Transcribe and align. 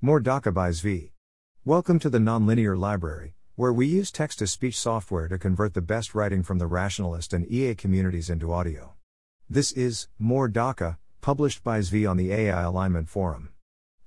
More 0.00 0.20
Dakka 0.20 0.54
by 0.54 0.70
Zvi. 0.70 1.10
Welcome 1.64 1.98
to 1.98 2.08
the 2.08 2.20
Nonlinear 2.20 2.78
Library, 2.78 3.34
where 3.56 3.72
we 3.72 3.88
use 3.88 4.12
text 4.12 4.38
to 4.38 4.46
speech 4.46 4.78
software 4.78 5.26
to 5.26 5.38
convert 5.38 5.74
the 5.74 5.80
best 5.80 6.14
writing 6.14 6.44
from 6.44 6.58
the 6.58 6.68
rationalist 6.68 7.32
and 7.32 7.44
EA 7.50 7.74
communities 7.74 8.30
into 8.30 8.52
audio. 8.52 8.94
This 9.50 9.72
is 9.72 10.06
More 10.16 10.48
Dakka, 10.48 10.98
published 11.20 11.64
by 11.64 11.80
Zvi 11.80 12.08
on 12.08 12.16
the 12.16 12.30
AI 12.30 12.62
Alignment 12.62 13.08
Forum. 13.08 13.48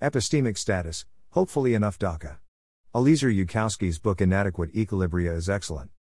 Epistemic 0.01 0.57
status 0.57 1.05
Hopefully 1.31 1.73
enough 1.73 1.99
Dakka. 1.99 2.37
Eliezer 2.95 3.29
Yudkowsky's 3.29 3.99
book 3.99 4.21
Inadequate 4.21 4.73
Equilibria 4.73 5.35
is 5.35 5.49
excellent. 5.49 5.91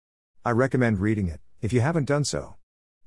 I 0.45 0.53
recommend 0.53 1.01
reading 1.01 1.27
it, 1.27 1.41
if 1.61 1.73
you 1.73 1.81
haven't 1.81 2.07
done 2.07 2.23
so. 2.23 2.55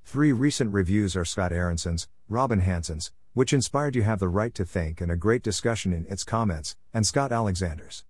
Three 0.04 0.34
recent 0.34 0.74
reviews 0.74 1.16
are 1.16 1.24
Scott 1.24 1.54
Aaronson's, 1.54 2.10
Robin 2.28 2.60
Hanson's, 2.60 3.14
which 3.34 3.52
inspired 3.52 3.96
You 3.96 4.04
Have 4.04 4.20
the 4.20 4.28
Right 4.28 4.54
to 4.54 4.64
Think 4.64 5.02
and 5.02 5.12
a 5.12 5.16
great 5.16 5.42
discussion 5.42 5.92
in 5.92 6.06
its 6.08 6.24
comments, 6.24 6.76
and 6.94 7.06
Scott 7.06 7.32
Alexander's. 7.32 8.06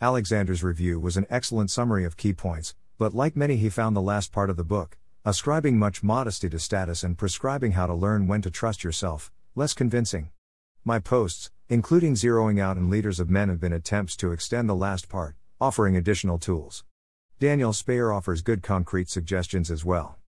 Alexander's 0.00 0.64
review 0.64 0.98
was 0.98 1.16
an 1.16 1.26
excellent 1.30 1.70
summary 1.70 2.04
of 2.04 2.16
key 2.16 2.32
points, 2.32 2.74
but 2.98 3.14
like 3.14 3.36
many, 3.36 3.56
he 3.56 3.68
found 3.68 3.94
the 3.94 4.02
last 4.02 4.32
part 4.32 4.50
of 4.50 4.56
the 4.56 4.64
book, 4.64 4.98
ascribing 5.24 5.78
much 5.78 6.02
modesty 6.02 6.48
to 6.48 6.58
status 6.58 7.04
and 7.04 7.16
prescribing 7.16 7.72
how 7.72 7.86
to 7.86 7.94
learn 7.94 8.26
when 8.26 8.42
to 8.42 8.50
trust 8.50 8.82
yourself, 8.82 9.30
less 9.54 9.74
convincing. 9.74 10.30
My 10.84 10.98
posts, 10.98 11.52
including 11.68 12.14
zeroing 12.14 12.60
out 12.60 12.76
and 12.76 12.90
leaders 12.90 13.20
of 13.20 13.30
men, 13.30 13.48
have 13.50 13.60
been 13.60 13.72
attempts 13.72 14.16
to 14.16 14.32
extend 14.32 14.68
the 14.68 14.74
last 14.74 15.08
part, 15.08 15.36
offering 15.60 15.96
additional 15.96 16.38
tools. 16.38 16.82
Daniel 17.38 17.72
Speyer 17.72 18.12
offers 18.12 18.42
good 18.42 18.62
concrete 18.62 19.08
suggestions 19.08 19.70
as 19.70 19.84
well. 19.84 20.18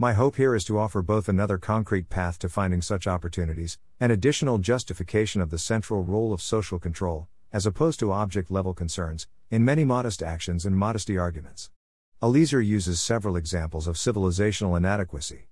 My 0.00 0.12
hope 0.12 0.36
here 0.36 0.54
is 0.54 0.64
to 0.66 0.78
offer 0.78 1.02
both 1.02 1.28
another 1.28 1.58
concrete 1.58 2.08
path 2.08 2.38
to 2.38 2.48
finding 2.48 2.80
such 2.80 3.08
opportunities, 3.08 3.78
and 3.98 4.12
additional 4.12 4.58
justification 4.58 5.40
of 5.40 5.50
the 5.50 5.58
central 5.58 6.04
role 6.04 6.32
of 6.32 6.40
social 6.40 6.78
control, 6.78 7.26
as 7.52 7.66
opposed 7.66 7.98
to 7.98 8.12
object 8.12 8.48
level 8.48 8.74
concerns, 8.74 9.26
in 9.50 9.64
many 9.64 9.84
modest 9.84 10.22
actions 10.22 10.64
and 10.64 10.76
modesty 10.76 11.18
arguments. 11.18 11.72
Eliezer 12.22 12.60
uses 12.60 13.02
several 13.02 13.34
examples 13.34 13.88
of 13.88 13.96
civilizational 13.96 14.76
inadequacy. 14.76 15.48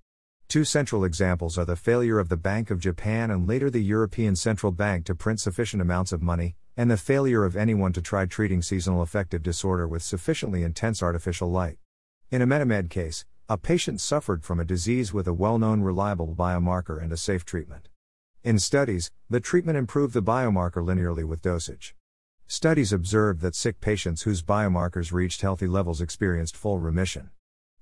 Two 0.47 0.63
central 0.63 1.03
examples 1.03 1.57
are 1.57 1.65
the 1.65 1.75
failure 1.75 2.17
of 2.17 2.29
the 2.29 2.37
Bank 2.37 2.71
of 2.71 2.79
Japan 2.79 3.29
and 3.29 3.49
later 3.49 3.69
the 3.69 3.83
European 3.83 4.37
Central 4.37 4.71
Bank 4.71 5.03
to 5.07 5.13
print 5.13 5.41
sufficient 5.41 5.81
amounts 5.81 6.13
of 6.13 6.21
money, 6.21 6.55
and 6.77 6.89
the 6.89 6.95
failure 6.95 7.43
of 7.43 7.57
anyone 7.57 7.91
to 7.91 8.01
try 8.01 8.25
treating 8.25 8.61
seasonal 8.61 9.01
affective 9.01 9.43
disorder 9.43 9.85
with 9.85 10.03
sufficiently 10.03 10.63
intense 10.63 11.03
artificial 11.03 11.51
light. 11.51 11.79
In 12.31 12.41
a 12.41 12.47
MetaMed 12.47 12.89
case, 12.89 13.25
a 13.49 13.57
patient 13.57 14.01
suffered 14.01 14.43
from 14.43 14.59
a 14.59 14.65
disease 14.65 15.13
with 15.13 15.25
a 15.25 15.33
well 15.33 15.57
known 15.57 15.79
reliable 15.79 16.35
biomarker 16.35 17.01
and 17.01 17.13
a 17.13 17.17
safe 17.17 17.45
treatment. 17.45 17.87
In 18.43 18.59
studies, 18.59 19.09
the 19.29 19.39
treatment 19.39 19.77
improved 19.77 20.13
the 20.13 20.21
biomarker 20.21 20.83
linearly 20.83 21.23
with 21.23 21.41
dosage. 21.41 21.95
Studies 22.45 22.91
observed 22.91 23.39
that 23.39 23.55
sick 23.55 23.79
patients 23.79 24.23
whose 24.23 24.43
biomarkers 24.43 25.13
reached 25.13 25.41
healthy 25.41 25.65
levels 25.65 26.01
experienced 26.01 26.57
full 26.57 26.79
remission. 26.79 27.29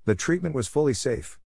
The 0.04 0.14
treatment 0.14 0.54
was 0.54 0.68
fully 0.68 0.94
safe. 0.94 1.40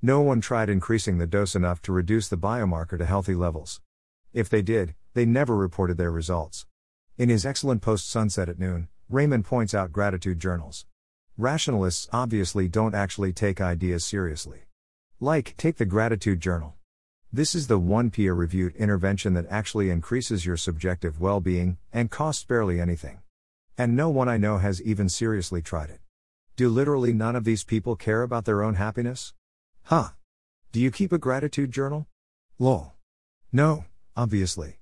No 0.00 0.22
one 0.22 0.40
tried 0.40 0.70
increasing 0.70 1.18
the 1.18 1.26
dose 1.26 1.54
enough 1.54 1.82
to 1.82 1.92
reduce 1.92 2.28
the 2.28 2.38
biomarker 2.38 2.96
to 2.96 3.04
healthy 3.04 3.34
levels. 3.34 3.82
If 4.32 4.48
they 4.48 4.62
did, 4.62 4.94
they 5.12 5.26
never 5.26 5.54
reported 5.54 5.98
their 5.98 6.10
results. 6.10 6.64
In 7.18 7.28
his 7.28 7.44
excellent 7.44 7.82
post 7.82 8.08
Sunset 8.08 8.48
at 8.48 8.58
Noon, 8.58 8.88
Raymond 9.10 9.44
points 9.44 9.74
out 9.74 9.92
gratitude 9.92 10.40
journals. 10.40 10.86
Rationalists 11.38 12.08
obviously 12.14 12.66
don't 12.66 12.94
actually 12.94 13.30
take 13.30 13.60
ideas 13.60 14.06
seriously. 14.06 14.60
Like, 15.20 15.54
take 15.58 15.76
the 15.76 15.84
Gratitude 15.84 16.40
Journal. 16.40 16.76
This 17.30 17.54
is 17.54 17.66
the 17.66 17.78
one 17.78 18.10
peer 18.10 18.32
reviewed 18.32 18.74
intervention 18.76 19.34
that 19.34 19.44
actually 19.50 19.90
increases 19.90 20.46
your 20.46 20.56
subjective 20.56 21.20
well 21.20 21.40
being, 21.40 21.76
and 21.92 22.10
costs 22.10 22.42
barely 22.42 22.80
anything. 22.80 23.18
And 23.76 23.94
no 23.94 24.08
one 24.08 24.30
I 24.30 24.38
know 24.38 24.56
has 24.56 24.80
even 24.80 25.10
seriously 25.10 25.60
tried 25.60 25.90
it. 25.90 26.00
Do 26.56 26.70
literally 26.70 27.12
none 27.12 27.36
of 27.36 27.44
these 27.44 27.64
people 27.64 27.96
care 27.96 28.22
about 28.22 28.46
their 28.46 28.62
own 28.62 28.76
happiness? 28.76 29.34
Huh. 29.82 30.12
Do 30.72 30.80
you 30.80 30.90
keep 30.90 31.12
a 31.12 31.18
gratitude 31.18 31.70
journal? 31.70 32.06
Lol. 32.58 32.94
No, 33.52 33.84
obviously. 34.16 34.78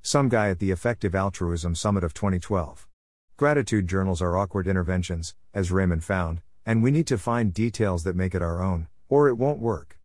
Some 0.00 0.30
guy 0.30 0.48
at 0.48 0.58
the 0.58 0.70
Effective 0.70 1.14
Altruism 1.14 1.74
Summit 1.74 2.02
of 2.02 2.14
2012. 2.14 2.88
Gratitude 3.36 3.86
journals 3.86 4.20
are 4.22 4.36
awkward 4.36 4.66
interventions, 4.66 5.34
as 5.58 5.72
Raymond 5.72 6.04
found, 6.04 6.40
and 6.64 6.84
we 6.84 6.92
need 6.92 7.08
to 7.08 7.18
find 7.18 7.52
details 7.52 8.04
that 8.04 8.14
make 8.14 8.32
it 8.32 8.42
our 8.42 8.62
own, 8.62 8.86
or 9.08 9.28
it 9.28 9.34
won't 9.34 9.58
work. 9.58 9.98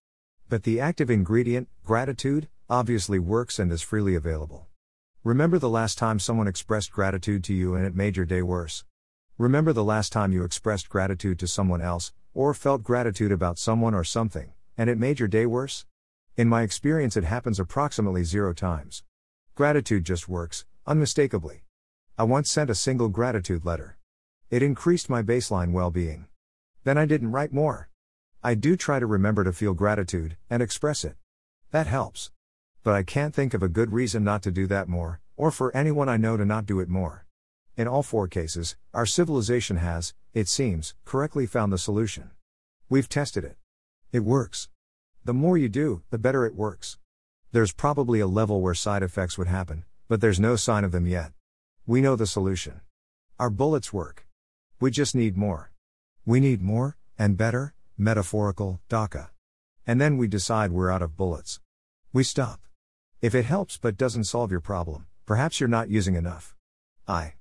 But 0.50 0.64
the 0.64 0.80
active 0.80 1.12
ingredient, 1.12 1.68
gratitude, 1.84 2.48
obviously 2.72 3.20
works 3.20 3.60
and 3.60 3.72
is 3.72 3.84
freely 3.84 4.16
available. 4.16 4.66
Remember 5.24 5.60
the 5.60 5.70
last 5.70 6.00
time 6.00 6.18
someone 6.18 6.48
expressed 6.48 6.92
gratitude 6.92 7.44
to 7.44 7.54
you 7.54 7.76
and 7.76 7.86
it 7.86 7.96
made 7.96 8.18
your 8.18 8.26
day 8.26 8.42
worse? 8.42 8.84
Remember 9.38 9.74
the 9.74 9.84
last 9.84 10.12
time 10.12 10.32
you 10.32 10.44
expressed 10.44 10.90
gratitude 10.90 11.38
to 11.38 11.48
someone 11.48 11.82
else, 11.82 12.14
or 12.34 12.56
felt 12.56 12.84
gratitude 12.84 13.32
about 13.32 13.60
someone 13.60 13.94
or 13.94 14.04
something, 14.04 14.54
and 14.76 14.90
it 14.90 14.98
made 14.98 15.20
your 15.20 15.28
day 15.28 15.46
worse? 15.46 15.86
In 16.36 16.50
my 16.50 16.64
experience, 16.64 17.16
it 17.16 17.26
happens 17.26 17.60
approximately 17.60 18.24
zero 18.24 18.54
times. 18.54 19.04
Gratitude 19.54 20.04
just 20.04 20.28
works, 20.28 20.66
unmistakably. 20.88 21.62
I 22.18 22.24
once 22.24 22.50
sent 22.50 22.72
a 22.72 22.76
single 22.76 23.10
gratitude 23.10 23.66
letter. 23.66 23.98
It 24.54 24.62
increased 24.62 25.10
my 25.10 25.24
baseline 25.24 25.72
well 25.72 25.90
being. 25.90 26.28
Then 26.84 26.96
I 26.96 27.08
didn't 27.08 27.32
write 27.32 27.52
more. 27.52 27.90
I 28.44 28.54
do 28.54 28.78
try 28.78 29.00
to 29.00 29.08
remember 29.08 29.44
to 29.44 29.52
feel 29.52 29.74
gratitude 29.74 30.38
and 30.48 30.62
express 30.62 31.04
it. 31.04 31.16
That 31.72 31.88
helps. 31.88 32.30
But 32.84 32.94
I 32.94 33.02
can't 33.02 33.34
think 33.34 33.56
of 33.56 33.64
a 33.64 33.68
good 33.68 33.92
reason 33.92 34.24
not 34.24 34.44
to 34.44 34.52
do 34.52 34.68
that 34.68 34.88
more, 34.88 35.22
or 35.36 35.50
for 35.50 35.76
anyone 35.76 36.08
I 36.08 36.18
know 36.18 36.38
to 36.38 36.46
not 36.46 36.68
do 36.68 36.80
it 36.80 36.88
more. 36.88 37.26
In 37.78 37.88
all 37.88 38.04
four 38.04 38.28
cases, 38.28 38.76
our 38.94 39.08
civilization 39.08 39.78
has, 39.78 40.14
it 40.36 40.48
seems, 40.48 40.94
correctly 41.04 41.48
found 41.48 41.74
the 41.74 41.80
solution. 41.80 42.30
We've 42.90 43.10
tested 43.10 43.44
it. 43.44 43.58
It 44.12 44.20
works. 44.20 44.70
The 45.26 45.34
more 45.34 45.58
you 45.58 45.68
do, 45.68 46.04
the 46.12 46.20
better 46.20 46.46
it 46.46 46.54
works. 46.54 47.00
There's 47.54 47.74
probably 47.74 48.20
a 48.20 48.28
level 48.28 48.62
where 48.62 48.76
side 48.76 49.02
effects 49.02 49.36
would 49.36 49.48
happen, 49.48 49.86
but 50.08 50.22
there's 50.22 50.40
no 50.40 50.56
sign 50.56 50.84
of 50.84 50.92
them 50.92 51.08
yet. 51.08 51.32
We 51.88 52.02
know 52.02 52.16
the 52.16 52.28
solution. 52.28 52.82
Our 53.40 53.50
bullets 53.50 53.92
work. 53.92 54.28
We 54.84 54.92
just 54.92 55.16
need 55.16 55.38
more. 55.38 55.72
We 56.26 56.42
need 56.42 56.62
more, 56.62 56.98
and 57.18 57.38
better, 57.38 57.74
metaphorical, 57.98 58.82
Dakka. 58.90 59.30
And 59.88 60.02
then 60.02 60.18
we 60.18 60.28
decide 60.28 60.74
we're 60.74 60.92
out 60.92 61.02
of 61.02 61.16
bullets. 61.16 61.62
We 62.12 62.26
stop. 62.26 62.60
If 63.22 63.34
it 63.34 63.46
helps 63.46 63.78
but 63.78 63.96
doesn't 63.96 64.26
solve 64.26 64.52
your 64.52 64.60
problem, 64.60 65.06
perhaps 65.26 65.62
you're 65.62 65.70
not 65.70 65.90
using 65.90 66.16
enough. 66.16 66.54
I. 67.08 67.36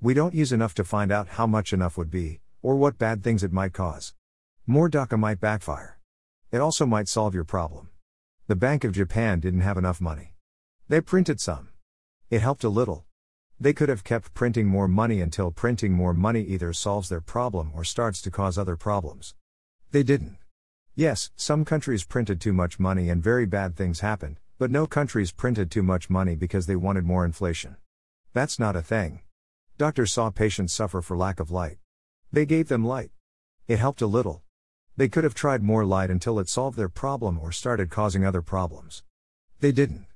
We 0.00 0.14
don't 0.14 0.36
use 0.36 0.52
enough 0.52 0.72
to 0.74 0.84
find 0.84 1.10
out 1.10 1.30
how 1.30 1.48
much 1.48 1.72
enough 1.72 1.98
would 1.98 2.12
be, 2.12 2.38
or 2.62 2.76
what 2.76 2.96
bad 2.96 3.24
things 3.24 3.42
it 3.42 3.52
might 3.52 3.72
cause. 3.72 4.14
More 4.64 4.88
Dakka 4.88 5.18
might 5.18 5.40
backfire. 5.40 5.98
It 6.52 6.60
also 6.60 6.86
might 6.86 7.08
solve 7.08 7.34
your 7.34 7.42
problem. 7.42 7.88
The 8.46 8.54
Bank 8.54 8.84
of 8.84 8.92
Japan 8.92 9.40
didn't 9.40 9.62
have 9.62 9.76
enough 9.76 10.00
money. 10.00 10.36
They 10.88 11.00
printed 11.00 11.40
some. 11.40 11.70
It 12.30 12.40
helped 12.40 12.62
a 12.62 12.68
little, 12.68 13.04
they 13.60 13.72
could 13.72 13.88
have 13.88 14.04
kept 14.04 14.34
printing 14.34 14.66
more 14.66 14.88
money 14.88 15.20
until 15.20 15.50
printing 15.50 15.92
more 15.92 16.12
money 16.12 16.42
either 16.42 16.72
solves 16.72 17.08
their 17.08 17.20
problem 17.20 17.70
or 17.74 17.84
starts 17.84 18.20
to 18.22 18.30
cause 18.30 18.58
other 18.58 18.76
problems. 18.76 19.34
They 19.90 20.02
didn't. 20.02 20.38
Yes, 20.94 21.30
some 21.36 21.64
countries 21.64 22.04
printed 22.04 22.40
too 22.40 22.52
much 22.52 22.78
money 22.78 23.08
and 23.10 23.22
very 23.22 23.46
bad 23.46 23.76
things 23.76 24.00
happened, 24.00 24.38
but 24.58 24.70
no 24.70 24.86
countries 24.86 25.32
printed 25.32 25.70
too 25.70 25.82
much 25.82 26.10
money 26.10 26.34
because 26.34 26.66
they 26.66 26.76
wanted 26.76 27.04
more 27.04 27.24
inflation. 27.24 27.76
That's 28.32 28.58
not 28.58 28.76
a 28.76 28.82
thing. 28.82 29.20
Doctors 29.78 30.12
saw 30.12 30.30
patients 30.30 30.72
suffer 30.72 31.02
for 31.02 31.16
lack 31.16 31.40
of 31.40 31.50
light. 31.50 31.78
They 32.32 32.46
gave 32.46 32.68
them 32.68 32.84
light. 32.84 33.10
It 33.66 33.78
helped 33.78 34.02
a 34.02 34.06
little. 34.06 34.42
They 34.96 35.08
could 35.08 35.24
have 35.24 35.34
tried 35.34 35.62
more 35.62 35.84
light 35.84 36.10
until 36.10 36.38
it 36.38 36.48
solved 36.48 36.76
their 36.76 36.88
problem 36.88 37.40
or 37.40 37.50
started 37.50 37.90
causing 37.90 38.24
other 38.24 38.42
problems. 38.42 39.02
They 39.60 39.72
didn't. 39.72 40.06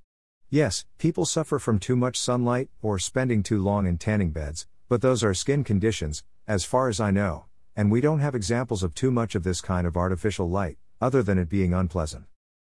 Yes, 0.51 0.87
people 0.97 1.27
suffer 1.27 1.59
from 1.59 1.79
too 1.79 1.95
much 1.95 2.19
sunlight 2.19 2.71
or 2.81 2.99
spending 2.99 3.43
too 3.43 3.63
long 3.63 3.87
in 3.87 3.99
tanning 3.99 4.31
beds, 4.31 4.67
but 4.89 5.03
those 5.03 5.23
are 5.23 5.35
skin 5.35 5.63
conditions, 5.63 6.25
as 6.47 6.65
far 6.65 6.89
as 6.89 7.01
I 7.01 7.11
know, 7.11 7.45
and 7.77 7.91
we 7.91 8.01
don't 8.01 8.21
have 8.21 8.35
examples 8.35 8.83
of 8.83 8.95
too 8.95 9.11
much 9.11 9.35
of 9.35 9.43
this 9.43 9.61
kind 9.61 9.87
of 9.87 9.95
artificial 9.95 10.49
light, 10.49 10.79
other 11.03 11.23
than 11.23 11.37
it 11.37 11.51
being 11.51 11.75
unpleasant. 11.75 12.25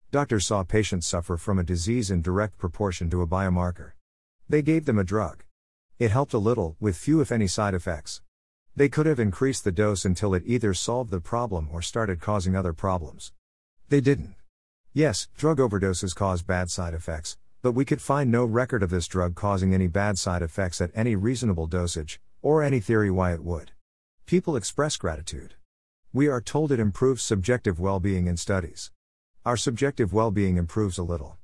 Doctors 0.09 0.47
saw 0.47 0.63
patients 0.63 1.05
suffer 1.05 1.37
from 1.37 1.59
a 1.59 1.63
disease 1.63 2.09
in 2.09 2.23
direct 2.23 2.57
proportion 2.57 3.11
to 3.11 3.21
a 3.21 3.27
biomarker. 3.27 3.91
They 4.49 4.63
gave 4.63 4.85
them 4.85 4.97
a 4.97 5.03
drug. 5.03 5.43
It 5.99 6.09
helped 6.09 6.33
a 6.33 6.39
little, 6.39 6.77
with 6.79 6.97
few 6.97 7.21
if 7.21 7.31
any 7.31 7.45
side 7.45 7.75
effects. 7.75 8.23
They 8.75 8.89
could 8.89 9.05
have 9.05 9.19
increased 9.19 9.63
the 9.63 9.71
dose 9.71 10.03
until 10.03 10.33
it 10.33 10.41
either 10.47 10.73
solved 10.73 11.11
the 11.11 11.21
problem 11.21 11.69
or 11.71 11.83
started 11.83 12.21
causing 12.21 12.55
other 12.55 12.73
problems. 12.73 13.33
They 13.89 14.01
didn't. 14.01 14.33
Yes, 14.93 15.27
drug 15.37 15.59
overdoses 15.59 16.15
cause 16.15 16.41
bad 16.41 16.71
side 16.71 16.95
effects, 16.95 17.37
but 17.61 17.71
we 17.71 17.85
could 17.85 18.01
find 18.01 18.31
no 18.31 18.45
record 18.45 18.83
of 18.83 18.89
this 18.89 19.07
drug 19.07 19.35
causing 19.35 19.73
any 19.73 19.87
bad 19.87 20.17
side 20.17 20.41
effects 20.41 20.79
at 20.79 20.91
any 20.93 21.15
reasonable 21.15 21.67
dosage, 21.67 22.21
or 22.41 22.63
any 22.63 22.79
theory 22.79 23.11
why 23.11 23.33
it 23.33 23.43
would. 23.43 23.71
People 24.25 24.55
express 24.55 24.97
gratitude. 24.97 25.55
We 26.13 26.27
are 26.27 26.41
told 26.41 26.71
it 26.71 26.79
improves 26.79 27.23
subjective 27.23 27.79
well 27.79 27.99
being 27.99 28.27
in 28.27 28.37
studies. 28.37 28.91
Our 29.45 29.57
subjective 29.57 30.13
well 30.13 30.31
being 30.31 30.57
improves 30.57 30.97
a 30.97 31.03
little. 31.03 31.37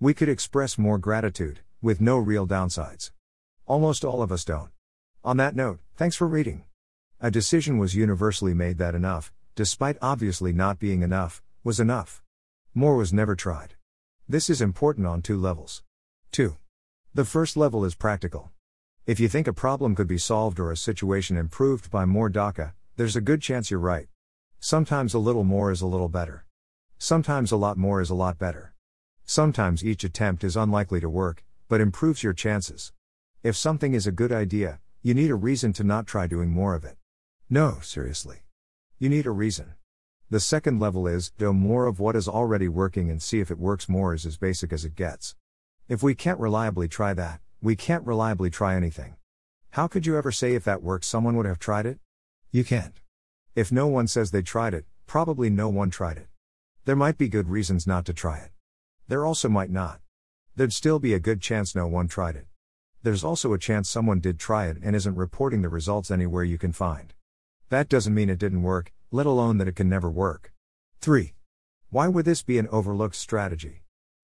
We 0.00 0.14
could 0.14 0.28
express 0.28 0.78
more 0.78 0.98
gratitude, 0.98 1.60
with 1.80 2.00
no 2.00 2.18
real 2.18 2.46
downsides. 2.46 3.10
Almost 3.66 4.04
all 4.04 4.22
of 4.22 4.32
us 4.32 4.44
don't. 4.44 4.70
On 5.24 5.36
that 5.36 5.54
note, 5.54 5.80
thanks 5.96 6.16
for 6.16 6.26
reading. 6.26 6.64
A 7.20 7.30
decision 7.30 7.78
was 7.78 7.94
universally 7.94 8.54
made 8.54 8.78
that 8.78 8.94
enough, 8.94 9.32
despite 9.54 9.96
obviously 10.02 10.52
not 10.52 10.78
being 10.78 11.02
enough, 11.02 11.42
was 11.62 11.78
enough. 11.78 12.22
More 12.74 12.96
was 12.96 13.12
never 13.12 13.36
tried. 13.36 13.74
This 14.28 14.48
is 14.48 14.62
important 14.62 15.06
on 15.06 15.20
two 15.20 15.36
levels. 15.36 15.82
2. 16.30 16.56
The 17.12 17.24
first 17.24 17.56
level 17.56 17.84
is 17.84 17.96
practical. 17.96 18.52
If 19.04 19.18
you 19.18 19.28
think 19.28 19.48
a 19.48 19.52
problem 19.52 19.96
could 19.96 20.06
be 20.06 20.16
solved 20.16 20.60
or 20.60 20.70
a 20.70 20.76
situation 20.76 21.36
improved 21.36 21.90
by 21.90 22.04
more 22.04 22.30
Dakka, 22.30 22.72
there's 22.96 23.16
a 23.16 23.20
good 23.20 23.42
chance 23.42 23.68
you're 23.68 23.80
right. 23.80 24.06
Sometimes 24.60 25.12
a 25.12 25.18
little 25.18 25.42
more 25.42 25.72
is 25.72 25.80
a 25.80 25.86
little 25.86 26.08
better. 26.08 26.46
Sometimes 26.98 27.50
a 27.50 27.56
lot 27.56 27.76
more 27.76 28.00
is 28.00 28.10
a 28.10 28.14
lot 28.14 28.38
better. 28.38 28.74
Sometimes 29.24 29.84
each 29.84 30.04
attempt 30.04 30.44
is 30.44 30.56
unlikely 30.56 31.00
to 31.00 31.10
work, 31.10 31.44
but 31.68 31.80
improves 31.80 32.22
your 32.22 32.32
chances. 32.32 32.92
If 33.42 33.56
something 33.56 33.92
is 33.92 34.06
a 34.06 34.12
good 34.12 34.30
idea, 34.30 34.78
you 35.02 35.14
need 35.14 35.32
a 35.32 35.34
reason 35.34 35.72
to 35.74 35.84
not 35.84 36.06
try 36.06 36.28
doing 36.28 36.50
more 36.50 36.76
of 36.76 36.84
it. 36.84 36.96
No, 37.50 37.80
seriously. 37.82 38.42
You 39.00 39.08
need 39.08 39.26
a 39.26 39.32
reason. 39.32 39.74
The 40.32 40.40
second 40.40 40.78
level 40.80 41.06
is 41.06 41.30
do 41.36 41.52
more 41.52 41.84
of 41.84 42.00
what 42.00 42.16
is 42.16 42.26
already 42.26 42.66
working 42.66 43.10
and 43.10 43.20
see 43.20 43.40
if 43.40 43.50
it 43.50 43.58
works 43.58 43.86
more 43.86 44.14
is 44.14 44.24
as 44.24 44.38
basic 44.38 44.72
as 44.72 44.82
it 44.82 44.96
gets. 44.96 45.34
If 45.90 46.02
we 46.02 46.14
can't 46.14 46.40
reliably 46.40 46.88
try 46.88 47.12
that, 47.12 47.42
we 47.60 47.76
can't 47.76 48.06
reliably 48.06 48.48
try 48.48 48.74
anything. 48.74 49.16
How 49.72 49.86
could 49.88 50.06
you 50.06 50.16
ever 50.16 50.32
say 50.32 50.54
if 50.54 50.64
that 50.64 50.82
works 50.82 51.06
someone 51.06 51.36
would 51.36 51.44
have 51.44 51.58
tried 51.58 51.84
it? 51.84 51.98
You 52.50 52.64
can't. 52.64 52.94
If 53.54 53.70
no 53.70 53.86
one 53.88 54.06
says 54.06 54.30
they 54.30 54.40
tried 54.40 54.72
it, 54.72 54.86
probably 55.06 55.50
no 55.50 55.68
one 55.68 55.90
tried 55.90 56.16
it. 56.16 56.28
There 56.86 56.96
might 56.96 57.18
be 57.18 57.28
good 57.28 57.50
reasons 57.50 57.86
not 57.86 58.06
to 58.06 58.14
try 58.14 58.38
it. 58.38 58.52
There 59.08 59.26
also 59.26 59.50
might 59.50 59.70
not. 59.70 60.00
There'd 60.56 60.72
still 60.72 60.98
be 60.98 61.12
a 61.12 61.20
good 61.20 61.42
chance 61.42 61.74
no 61.74 61.86
one 61.86 62.08
tried 62.08 62.36
it. 62.36 62.46
There's 63.02 63.22
also 63.22 63.52
a 63.52 63.58
chance 63.58 63.86
someone 63.86 64.20
did 64.20 64.38
try 64.38 64.68
it 64.68 64.78
and 64.82 64.96
isn't 64.96 65.14
reporting 65.14 65.60
the 65.60 65.68
results 65.68 66.10
anywhere 66.10 66.42
you 66.42 66.56
can 66.56 66.72
find. 66.72 67.12
That 67.68 67.90
doesn't 67.90 68.14
mean 68.14 68.30
it 68.30 68.38
didn't 68.38 68.62
work, 68.62 68.94
let 69.14 69.26
alone 69.26 69.58
that 69.58 69.68
it 69.68 69.76
can 69.76 69.90
never 69.90 70.10
work. 70.10 70.52
3. 71.02 71.34
Why 71.90 72.08
would 72.08 72.24
this 72.24 72.42
be 72.42 72.58
an 72.58 72.66
overlooked 72.68 73.14
strategy? 73.14 73.82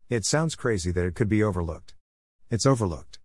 It 0.09 0.25
sounds 0.25 0.57
crazy 0.57 0.91
that 0.93 1.05
it 1.05 1.15
could 1.15 1.29
be 1.29 1.43
overlooked. 1.43 1.95
It's 2.51 2.65
overlooked. 2.65 3.19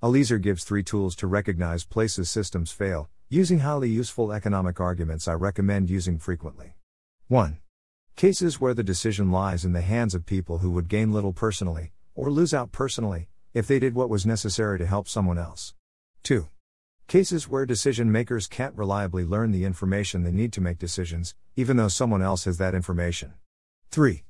Eliezer 0.00 0.38
gives 0.38 0.62
three 0.62 0.84
tools 0.84 1.16
to 1.16 1.26
recognize 1.26 1.84
places 1.84 2.30
systems 2.30 2.70
fail, 2.70 3.10
using 3.28 3.58
highly 3.58 3.90
useful 3.90 4.32
economic 4.32 4.78
arguments 4.78 5.26
I 5.26 5.32
recommend 5.32 5.90
using 5.90 6.20
frequently. 6.20 6.76
1. 7.26 7.58
Cases 8.14 8.60
where 8.60 8.74
the 8.74 8.84
decision 8.84 9.32
lies 9.32 9.64
in 9.64 9.72
the 9.72 9.80
hands 9.80 10.14
of 10.14 10.24
people 10.24 10.58
who 10.58 10.70
would 10.70 10.88
gain 10.88 11.12
little 11.12 11.32
personally, 11.32 11.90
or 12.14 12.30
lose 12.30 12.54
out 12.54 12.70
personally, 12.70 13.28
if 13.54 13.66
they 13.66 13.80
did 13.80 13.96
what 13.96 14.08
was 14.08 14.24
necessary 14.24 14.78
to 14.78 14.86
help 14.86 15.08
someone 15.08 15.38
else. 15.38 15.74
2. 16.22 16.48
Cases 17.08 17.48
where 17.48 17.64
decision 17.64 18.12
makers 18.12 18.46
can't 18.46 18.76
reliably 18.76 19.24
learn 19.24 19.50
the 19.50 19.64
information 19.64 20.24
they 20.24 20.30
need 20.30 20.52
to 20.52 20.60
make 20.60 20.78
decisions, 20.78 21.34
even 21.56 21.78
though 21.78 21.88
someone 21.88 22.20
else 22.20 22.44
has 22.44 22.58
that 22.58 22.74
information. 22.74 23.32
3. 23.90 24.24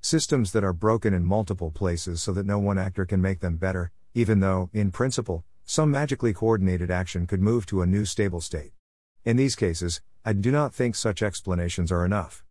Systems 0.00 0.50
that 0.50 0.64
are 0.64 0.72
broken 0.72 1.14
in 1.14 1.24
multiple 1.24 1.70
places 1.70 2.20
so 2.20 2.32
that 2.32 2.44
no 2.44 2.58
one 2.58 2.78
actor 2.78 3.06
can 3.06 3.22
make 3.22 3.38
them 3.38 3.58
better, 3.58 3.92
even 4.12 4.40
though, 4.40 4.70
in 4.72 4.90
principle, 4.90 5.44
some 5.64 5.92
magically 5.92 6.32
coordinated 6.32 6.90
action 6.90 7.28
could 7.28 7.40
move 7.40 7.64
to 7.64 7.80
a 7.80 7.86
new 7.86 8.04
stable 8.04 8.40
state. 8.40 8.72
In 9.24 9.36
these 9.36 9.54
cases, 9.54 10.00
I 10.24 10.32
do 10.32 10.50
not 10.50 10.74
think 10.74 10.96
such 10.96 11.22
explanations 11.22 11.92
are 11.92 12.04
enough. 12.04 12.44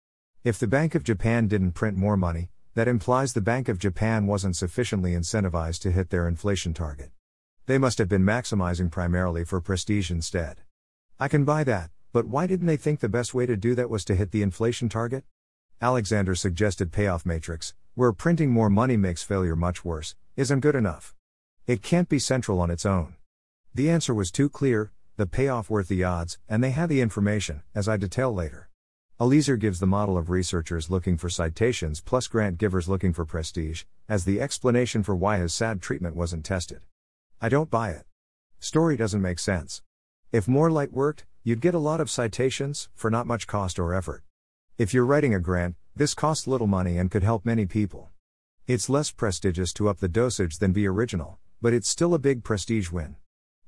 If 0.45 0.57
the 0.57 0.67
Bank 0.67 0.95
of 0.95 1.03
Japan 1.03 1.49
didn't 1.49 1.73
print 1.73 1.97
more 1.97 2.15
money, 2.15 2.49
that 2.75 2.87
implies 2.87 3.33
the 3.33 3.41
Bank 3.41 3.67
of 3.67 3.77
Japan 3.77 4.25
wasn't 4.25 4.55
sufficiently 4.55 5.11
incentivized 5.11 5.81
to 5.81 5.91
hit 5.91 6.11
their 6.11 6.29
inflation 6.29 6.73
target. 6.73 7.11
They 7.67 7.79
must 7.79 7.97
have 7.97 8.07
been 8.07 8.21
maximizing 8.21 8.91
primarily 8.91 9.43
for 9.43 9.59
prestige 9.59 10.11
instead. 10.11 10.61
I 11.19 11.27
can 11.27 11.45
buy 11.45 11.63
that, 11.63 11.89
but 12.13 12.27
why 12.27 12.45
didn't 12.45 12.67
they 12.67 12.77
think 12.77 12.99
the 12.99 13.09
best 13.09 13.33
way 13.33 13.47
to 13.47 13.57
do 13.57 13.73
that 13.73 13.89
was 13.89 14.05
to 14.05 14.15
hit 14.15 14.29
the 14.29 14.43
inflation 14.43 14.87
target? 14.87 15.23
Alexander 15.81 16.35
suggested 16.35 16.91
payoff 16.91 17.25
matrix, 17.25 17.73
where 17.95 18.13
printing 18.13 18.51
more 18.51 18.69
money 18.69 18.97
makes 18.97 19.23
failure 19.23 19.55
much 19.55 19.83
worse, 19.83 20.15
isn't 20.35 20.59
good 20.59 20.75
enough. 20.75 21.15
It 21.65 21.81
can't 21.81 22.07
be 22.07 22.19
central 22.19 22.61
on 22.61 22.69
its 22.69 22.85
own. 22.85 23.15
The 23.73 23.89
answer 23.89 24.13
was 24.13 24.31
too 24.31 24.47
clear, 24.47 24.91
the 25.17 25.25
payoff 25.25 25.67
worth 25.67 25.87
the 25.87 26.03
odds, 26.03 26.37
and 26.47 26.63
they 26.63 26.69
had 26.69 26.87
the 26.87 27.01
information, 27.01 27.63
as 27.73 27.87
I 27.87 27.97
detail 27.97 28.31
later. 28.31 28.69
Eliezer 29.19 29.57
gives 29.57 29.79
the 29.79 29.87
model 29.87 30.19
of 30.19 30.29
researchers 30.29 30.91
looking 30.91 31.17
for 31.17 31.29
citations 31.29 31.99
plus 31.99 32.27
grant 32.27 32.59
givers 32.59 32.87
looking 32.87 33.11
for 33.11 33.25
prestige, 33.25 33.85
as 34.07 34.23
the 34.23 34.39
explanation 34.39 35.01
for 35.01 35.15
why 35.15 35.37
his 35.37 35.51
SAD 35.51 35.81
treatment 35.81 36.15
wasn't 36.15 36.45
tested. 36.45 36.81
I 37.41 37.49
don't 37.49 37.69
buy 37.69 37.89
it. 37.89 38.05
Story 38.59 38.95
doesn't 38.95 39.21
make 39.21 39.39
sense. 39.39 39.81
If 40.31 40.47
more 40.47 40.71
light 40.71 40.93
worked, 40.93 41.25
you'd 41.43 41.61
get 41.61 41.75
a 41.75 41.79
lot 41.79 41.99
of 41.99 42.09
citations, 42.09 42.89
for 42.95 43.11
not 43.11 43.27
much 43.27 43.45
cost 43.45 43.77
or 43.77 43.93
effort. 43.93 44.23
If 44.77 44.93
you're 44.93 45.05
writing 45.05 45.35
a 45.35 45.39
grant, 45.39 45.75
this 45.95 46.13
costs 46.13 46.47
little 46.47 46.67
money 46.67 46.97
and 46.97 47.11
could 47.11 47.23
help 47.23 47.45
many 47.45 47.65
people. 47.65 48.09
It's 48.67 48.89
less 48.89 49.11
prestigious 49.11 49.73
to 49.73 49.89
up 49.89 49.99
the 49.99 50.07
dosage 50.07 50.57
than 50.57 50.71
be 50.71 50.87
original, 50.87 51.37
but 51.61 51.73
it's 51.73 51.89
still 51.89 52.13
a 52.13 52.19
big 52.19 52.43
prestige 52.43 52.89
win. 52.89 53.17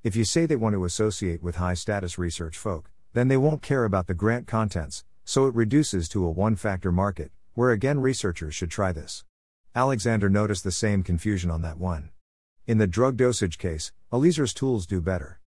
If 0.01 0.15
you 0.15 0.23
say 0.23 0.45
they 0.45 0.55
want 0.55 0.73
to 0.73 0.85
associate 0.85 1.43
with 1.43 1.57
high 1.57 1.73
status 1.73 2.17
research 2.17 2.57
folk, 2.57 2.89
then 3.13 3.27
they 3.27 3.37
won't 3.37 3.61
care 3.61 3.83
about 3.83 4.07
the 4.07 4.13
grant 4.13 4.47
contents, 4.47 5.03
so 5.25 5.45
it 5.45 5.55
reduces 5.55 6.07
to 6.09 6.25
a 6.25 6.31
one 6.31 6.55
factor 6.55 6.91
market, 6.91 7.31
where 7.53 7.71
again 7.71 7.99
researchers 7.99 8.55
should 8.55 8.71
try 8.71 8.91
this. 8.91 9.25
Alexander 9.75 10.29
noticed 10.29 10.63
the 10.63 10.71
same 10.71 11.03
confusion 11.03 11.51
on 11.51 11.61
that 11.61 11.77
one. 11.77 12.09
In 12.67 12.79
the 12.79 12.85
drug 12.85 13.15
dosage 13.15 13.57
case, 13.57 13.93
Eliezer's 14.11 14.53
tools 14.53 14.85
do 14.85 14.99
better. 14.99 15.39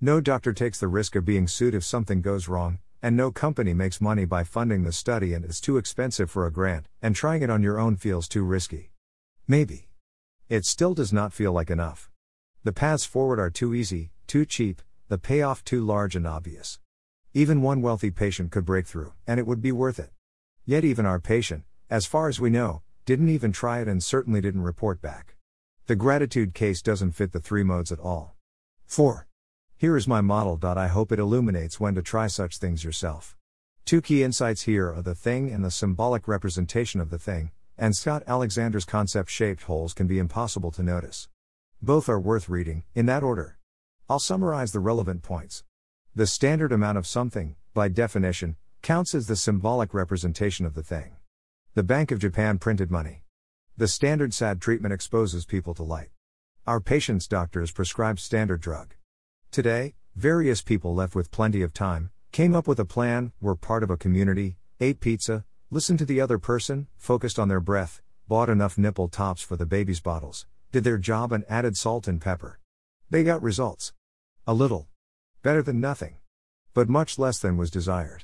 No 0.00 0.20
doctor 0.20 0.52
takes 0.52 0.80
the 0.80 0.88
risk 0.88 1.14
of 1.14 1.24
being 1.24 1.46
sued 1.46 1.72
if 1.72 1.84
something 1.84 2.20
goes 2.20 2.48
wrong, 2.48 2.80
and 3.00 3.16
no 3.16 3.30
company 3.30 3.72
makes 3.72 4.00
money 4.00 4.24
by 4.24 4.42
funding 4.42 4.82
the 4.82 4.90
study 4.90 5.34
and 5.34 5.44
it's 5.44 5.60
too 5.60 5.76
expensive 5.76 6.32
for 6.32 6.48
a 6.48 6.50
grant, 6.50 6.88
and 7.00 7.14
trying 7.14 7.42
it 7.42 7.48
on 7.48 7.62
your 7.62 7.78
own 7.78 7.94
feels 7.94 8.26
too 8.26 8.42
risky. 8.42 8.90
Maybe. 9.46 9.88
It 10.48 10.64
still 10.64 10.94
does 10.94 11.12
not 11.12 11.32
feel 11.32 11.52
like 11.52 11.70
enough. 11.70 12.10
The 12.64 12.72
paths 12.72 13.04
forward 13.04 13.38
are 13.38 13.50
too 13.50 13.72
easy, 13.72 14.10
too 14.26 14.44
cheap, 14.44 14.82
the 15.06 15.16
payoff 15.16 15.62
too 15.62 15.84
large 15.84 16.16
and 16.16 16.26
obvious. 16.26 16.80
Even 17.32 17.62
one 17.62 17.82
wealthy 17.82 18.10
patient 18.10 18.50
could 18.50 18.64
break 18.64 18.88
through, 18.88 19.12
and 19.28 19.38
it 19.38 19.46
would 19.46 19.62
be 19.62 19.70
worth 19.70 20.00
it. 20.00 20.10
Yet, 20.64 20.84
even 20.84 21.06
our 21.06 21.20
patient, 21.20 21.62
as 21.88 22.04
far 22.04 22.28
as 22.28 22.40
we 22.40 22.50
know, 22.50 22.82
didn't 23.04 23.28
even 23.28 23.52
try 23.52 23.78
it 23.78 23.86
and 23.86 24.02
certainly 24.02 24.40
didn't 24.40 24.62
report 24.62 25.00
back. 25.00 25.33
The 25.86 25.96
gratitude 25.96 26.54
case 26.54 26.80
doesn't 26.80 27.12
fit 27.12 27.32
the 27.32 27.40
three 27.40 27.62
modes 27.62 27.92
at 27.92 28.00
all. 28.00 28.36
4. 28.86 29.26
Here 29.76 29.98
is 29.98 30.08
my 30.08 30.22
model. 30.22 30.58
I 30.62 30.86
hope 30.86 31.12
it 31.12 31.18
illuminates 31.18 31.78
when 31.78 31.94
to 31.94 32.00
try 32.00 32.26
such 32.26 32.56
things 32.56 32.82
yourself. 32.82 33.36
Two 33.84 34.00
key 34.00 34.22
insights 34.22 34.62
here 34.62 34.90
are 34.90 35.02
the 35.02 35.14
thing 35.14 35.50
and 35.50 35.62
the 35.62 35.70
symbolic 35.70 36.26
representation 36.26 37.02
of 37.02 37.10
the 37.10 37.18
thing, 37.18 37.50
and 37.76 37.94
Scott 37.94 38.22
Alexander's 38.26 38.86
concept 38.86 39.28
shaped 39.28 39.64
holes 39.64 39.92
can 39.92 40.06
be 40.06 40.18
impossible 40.18 40.70
to 40.70 40.82
notice. 40.82 41.28
Both 41.82 42.08
are 42.08 42.18
worth 42.18 42.48
reading, 42.48 42.84
in 42.94 43.04
that 43.04 43.22
order. 43.22 43.58
I'll 44.08 44.18
summarize 44.18 44.72
the 44.72 44.80
relevant 44.80 45.22
points. 45.22 45.64
The 46.14 46.26
standard 46.26 46.72
amount 46.72 46.96
of 46.96 47.06
something, 47.06 47.56
by 47.74 47.88
definition, 47.88 48.56
counts 48.80 49.14
as 49.14 49.26
the 49.26 49.36
symbolic 49.36 49.92
representation 49.92 50.64
of 50.64 50.72
the 50.72 50.82
thing. 50.82 51.16
The 51.74 51.82
Bank 51.82 52.10
of 52.10 52.20
Japan 52.20 52.58
printed 52.58 52.90
money. 52.90 53.23
The 53.76 53.88
standard 53.88 54.32
SAD 54.32 54.60
treatment 54.60 54.94
exposes 54.94 55.44
people 55.44 55.74
to 55.74 55.82
light. 55.82 56.10
Our 56.64 56.78
patient's 56.78 57.26
doctors 57.26 57.72
prescribed 57.72 58.20
standard 58.20 58.60
drug. 58.60 58.94
Today, 59.50 59.94
various 60.14 60.62
people 60.62 60.94
left 60.94 61.16
with 61.16 61.32
plenty 61.32 61.60
of 61.60 61.74
time 61.74 62.12
came 62.30 62.54
up 62.54 62.68
with 62.68 62.78
a 62.78 62.84
plan, 62.84 63.32
were 63.40 63.56
part 63.56 63.82
of 63.82 63.90
a 63.90 63.96
community, 63.96 64.58
ate 64.78 65.00
pizza, 65.00 65.44
listened 65.72 65.98
to 65.98 66.04
the 66.04 66.20
other 66.20 66.38
person, 66.38 66.86
focused 66.96 67.36
on 67.36 67.48
their 67.48 67.58
breath, 67.58 68.00
bought 68.28 68.48
enough 68.48 68.78
nipple 68.78 69.08
tops 69.08 69.42
for 69.42 69.56
the 69.56 69.66
baby's 69.66 69.98
bottles, 69.98 70.46
did 70.70 70.84
their 70.84 70.96
job 70.96 71.32
and 71.32 71.44
added 71.48 71.76
salt 71.76 72.06
and 72.06 72.20
pepper. 72.20 72.60
They 73.10 73.24
got 73.24 73.42
results. 73.42 73.92
A 74.46 74.54
little. 74.54 74.86
Better 75.42 75.62
than 75.62 75.80
nothing. 75.80 76.18
But 76.74 76.88
much 76.88 77.18
less 77.18 77.40
than 77.40 77.56
was 77.56 77.72
desired. 77.72 78.22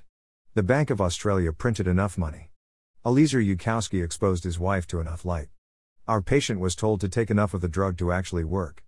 The 0.54 0.62
Bank 0.62 0.90
of 0.90 1.00
Australia 1.00 1.52
printed 1.52 1.88
enough 1.88 2.16
money. 2.16 2.49
Eliezer 3.06 3.40
Yudkowsky 3.40 4.04
exposed 4.04 4.44
his 4.44 4.58
wife 4.58 4.86
to 4.86 5.00
enough 5.00 5.24
light. 5.24 5.48
Our 6.06 6.20
patient 6.20 6.60
was 6.60 6.76
told 6.76 7.00
to 7.00 7.08
take 7.08 7.30
enough 7.30 7.54
of 7.54 7.62
the 7.62 7.68
drug 7.68 7.96
to 7.96 8.12
actually 8.12 8.44
work. 8.44 8.84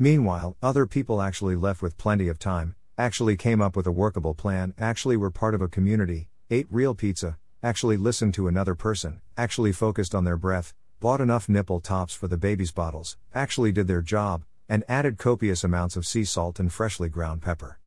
Meanwhile, 0.00 0.56
other 0.60 0.84
people 0.84 1.22
actually 1.22 1.54
left 1.54 1.80
with 1.80 1.96
plenty 1.96 2.26
of 2.26 2.40
time, 2.40 2.74
actually 2.98 3.36
came 3.36 3.62
up 3.62 3.76
with 3.76 3.86
a 3.86 3.92
workable 3.92 4.34
plan, 4.34 4.74
actually 4.78 5.16
were 5.16 5.30
part 5.30 5.54
of 5.54 5.62
a 5.62 5.68
community, 5.68 6.28
ate 6.50 6.66
real 6.70 6.96
pizza, 6.96 7.38
actually 7.62 7.96
listened 7.96 8.34
to 8.34 8.48
another 8.48 8.74
person, 8.74 9.20
actually 9.36 9.70
focused 9.70 10.12
on 10.12 10.24
their 10.24 10.36
breath, 10.36 10.74
bought 10.98 11.20
enough 11.20 11.48
nipple 11.48 11.78
tops 11.78 12.12
for 12.12 12.26
the 12.26 12.36
baby's 12.36 12.72
bottles, 12.72 13.16
actually 13.32 13.70
did 13.70 13.86
their 13.86 14.02
job, 14.02 14.42
and 14.68 14.82
added 14.88 15.18
copious 15.18 15.62
amounts 15.62 15.94
of 15.94 16.04
sea 16.04 16.24
salt 16.24 16.58
and 16.58 16.72
freshly 16.72 17.08
ground 17.08 17.40
pepper. 17.40 17.78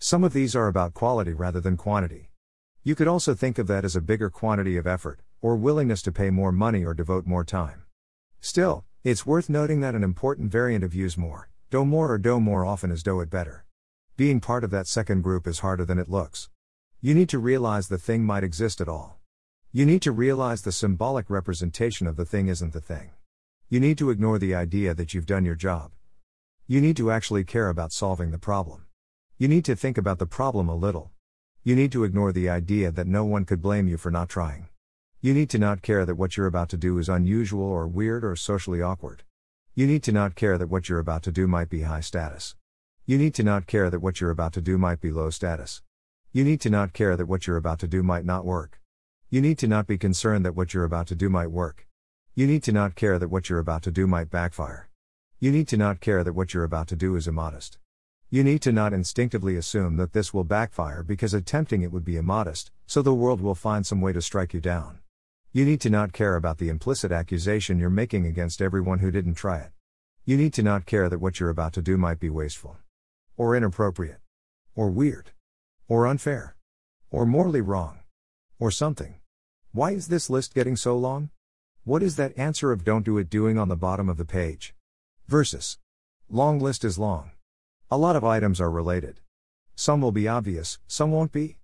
Some 0.00 0.24
of 0.24 0.32
these 0.32 0.56
are 0.56 0.66
about 0.66 0.92
quality 0.92 1.32
rather 1.32 1.60
than 1.60 1.76
quantity. 1.76 2.29
You 2.82 2.94
could 2.94 3.08
also 3.08 3.34
think 3.34 3.58
of 3.58 3.66
that 3.66 3.84
as 3.84 3.94
a 3.94 4.00
bigger 4.00 4.30
quantity 4.30 4.78
of 4.78 4.86
effort, 4.86 5.20
or 5.42 5.54
willingness 5.54 6.00
to 6.02 6.12
pay 6.12 6.30
more 6.30 6.50
money 6.50 6.82
or 6.82 6.94
devote 6.94 7.26
more 7.26 7.44
time. 7.44 7.82
Still, 8.40 8.84
it's 9.04 9.26
worth 9.26 9.50
noting 9.50 9.80
that 9.80 9.94
an 9.94 10.02
important 10.02 10.50
variant 10.50 10.82
of 10.82 10.94
use 10.94 11.16
more 11.18 11.50
Do 11.70 11.84
more 11.84 12.10
or 12.10 12.18
do 12.18 12.40
more 12.40 12.64
often 12.64 12.90
is 12.90 13.02
do 13.02 13.20
it 13.20 13.28
better. 13.28 13.66
Being 14.16 14.40
part 14.40 14.64
of 14.64 14.70
that 14.70 14.86
second 14.86 15.22
group 15.22 15.46
is 15.46 15.58
harder 15.58 15.84
than 15.84 15.98
it 15.98 16.08
looks. 16.08 16.48
You 17.02 17.14
need 17.14 17.28
to 17.28 17.38
realize 17.38 17.88
the 17.88 17.98
thing 17.98 18.24
might 18.24 18.44
exist 18.44 18.80
at 18.80 18.88
all. 18.88 19.18
You 19.72 19.84
need 19.84 20.00
to 20.02 20.10
realize 20.10 20.62
the 20.62 20.72
symbolic 20.72 21.28
representation 21.28 22.06
of 22.06 22.16
the 22.16 22.24
thing 22.24 22.48
isn't 22.48 22.72
the 22.72 22.80
thing. 22.80 23.10
You 23.68 23.78
need 23.78 23.98
to 23.98 24.10
ignore 24.10 24.38
the 24.38 24.54
idea 24.54 24.94
that 24.94 25.12
you've 25.12 25.26
done 25.26 25.44
your 25.44 25.54
job. 25.54 25.92
You 26.66 26.80
need 26.80 26.96
to 26.96 27.10
actually 27.10 27.44
care 27.44 27.68
about 27.68 27.92
solving 27.92 28.30
the 28.30 28.38
problem. 28.38 28.86
You 29.38 29.48
need 29.48 29.64
to 29.66 29.76
think 29.76 29.98
about 29.98 30.18
the 30.18 30.26
problem 30.26 30.68
a 30.68 30.74
little. 30.74 31.12
You 31.62 31.76
need 31.76 31.92
to 31.92 32.04
ignore 32.04 32.32
the 32.32 32.48
idea 32.48 32.90
that 32.90 33.06
no 33.06 33.22
one 33.26 33.44
could 33.44 33.60
blame 33.60 33.86
you 33.86 33.98
for 33.98 34.10
not 34.10 34.30
trying. 34.30 34.70
You 35.20 35.34
need 35.34 35.50
to 35.50 35.58
not 35.58 35.82
care 35.82 36.06
that 36.06 36.14
what 36.14 36.34
you're 36.34 36.46
about 36.46 36.70
to 36.70 36.78
do 36.78 36.96
is 36.96 37.10
unusual 37.10 37.64
or 37.64 37.86
weird 37.86 38.24
or 38.24 38.34
socially 38.34 38.80
awkward. 38.80 39.24
You 39.74 39.86
need 39.86 40.02
to 40.04 40.12
not 40.12 40.34
care 40.34 40.56
that 40.56 40.68
what 40.68 40.88
you're 40.88 40.98
about 40.98 41.22
to 41.24 41.30
do 41.30 41.46
might 41.46 41.68
be 41.68 41.82
high 41.82 42.00
status. 42.00 42.56
You 43.04 43.18
need 43.18 43.34
to 43.34 43.42
not 43.42 43.66
care 43.66 43.90
that 43.90 44.00
what 44.00 44.22
you're 44.22 44.30
about 44.30 44.54
to 44.54 44.62
do 44.62 44.78
might 44.78 45.02
be 45.02 45.10
low 45.10 45.28
status. 45.28 45.82
You 46.32 46.44
need 46.44 46.62
to 46.62 46.70
not 46.70 46.94
care 46.94 47.14
that 47.14 47.26
what 47.26 47.46
you're 47.46 47.58
about 47.58 47.78
to 47.80 47.86
do 47.86 48.02
might 48.02 48.24
not 48.24 48.46
work. 48.46 48.80
You 49.28 49.42
need 49.42 49.58
to 49.58 49.68
not 49.68 49.86
be 49.86 49.98
concerned 49.98 50.46
that 50.46 50.56
what 50.56 50.72
you're 50.72 50.84
about 50.84 51.08
to 51.08 51.14
do 51.14 51.28
might 51.28 51.50
work. 51.50 51.86
You 52.34 52.46
need 52.46 52.62
to 52.62 52.72
not 52.72 52.94
care 52.94 53.18
that 53.18 53.28
what 53.28 53.50
you're 53.50 53.58
about 53.58 53.82
to 53.82 53.90
do 53.90 54.06
might 54.06 54.30
backfire. 54.30 54.88
You 55.38 55.52
need 55.52 55.68
to 55.68 55.76
not 55.76 56.00
care 56.00 56.24
that 56.24 56.32
what 56.32 56.54
you're 56.54 56.64
about 56.64 56.88
to 56.88 56.96
do 56.96 57.16
is 57.16 57.28
immodest. 57.28 57.76
You 58.32 58.44
need 58.44 58.62
to 58.62 58.70
not 58.70 58.92
instinctively 58.92 59.56
assume 59.56 59.96
that 59.96 60.12
this 60.12 60.32
will 60.32 60.44
backfire 60.44 61.02
because 61.02 61.34
attempting 61.34 61.82
it 61.82 61.90
would 61.90 62.04
be 62.04 62.16
immodest, 62.16 62.70
so 62.86 63.02
the 63.02 63.12
world 63.12 63.40
will 63.40 63.56
find 63.56 63.84
some 63.84 64.00
way 64.00 64.12
to 64.12 64.22
strike 64.22 64.54
you 64.54 64.60
down. 64.60 65.00
You 65.52 65.64
need 65.64 65.80
to 65.80 65.90
not 65.90 66.12
care 66.12 66.36
about 66.36 66.58
the 66.58 66.68
implicit 66.68 67.10
accusation 67.10 67.80
you're 67.80 67.90
making 67.90 68.26
against 68.26 68.62
everyone 68.62 69.00
who 69.00 69.10
didn't 69.10 69.34
try 69.34 69.58
it. 69.58 69.72
You 70.24 70.36
need 70.36 70.52
to 70.54 70.62
not 70.62 70.86
care 70.86 71.08
that 71.08 71.18
what 71.18 71.40
you're 71.40 71.50
about 71.50 71.72
to 71.72 71.82
do 71.82 71.98
might 71.98 72.20
be 72.20 72.30
wasteful, 72.30 72.76
or 73.36 73.56
inappropriate, 73.56 74.20
or 74.76 74.90
weird, 74.90 75.32
or 75.88 76.06
unfair, 76.06 76.54
or 77.10 77.26
morally 77.26 77.60
wrong, 77.60 77.98
or 78.60 78.70
something. 78.70 79.16
Why 79.72 79.90
is 79.90 80.06
this 80.06 80.30
list 80.30 80.54
getting 80.54 80.76
so 80.76 80.96
long? 80.96 81.30
What 81.82 82.00
is 82.00 82.14
that 82.14 82.38
answer 82.38 82.70
of 82.70 82.84
don't 82.84 83.04
do 83.04 83.18
it 83.18 83.28
doing 83.28 83.58
on 83.58 83.66
the 83.66 83.74
bottom 83.74 84.08
of 84.08 84.18
the 84.18 84.24
page? 84.24 84.72
Versus. 85.26 85.78
Long 86.28 86.60
list 86.60 86.84
is 86.84 86.96
long. 86.96 87.32
A 87.92 87.98
lot 87.98 88.14
of 88.14 88.22
items 88.22 88.60
are 88.60 88.70
related. 88.70 89.18
Some 89.74 90.00
will 90.00 90.12
be 90.12 90.28
obvious, 90.28 90.78
some 90.86 91.10
won't 91.10 91.32
be. 91.32 91.58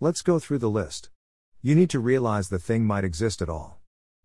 Let's 0.00 0.22
go 0.22 0.40
through 0.40 0.58
the 0.58 0.68
list. 0.68 1.10
You 1.62 1.76
need 1.76 1.88
to 1.90 2.00
realize 2.00 2.48
the 2.48 2.58
thing 2.58 2.84
might 2.84 3.04
exist 3.04 3.40
at 3.40 3.48
all. 3.48 3.78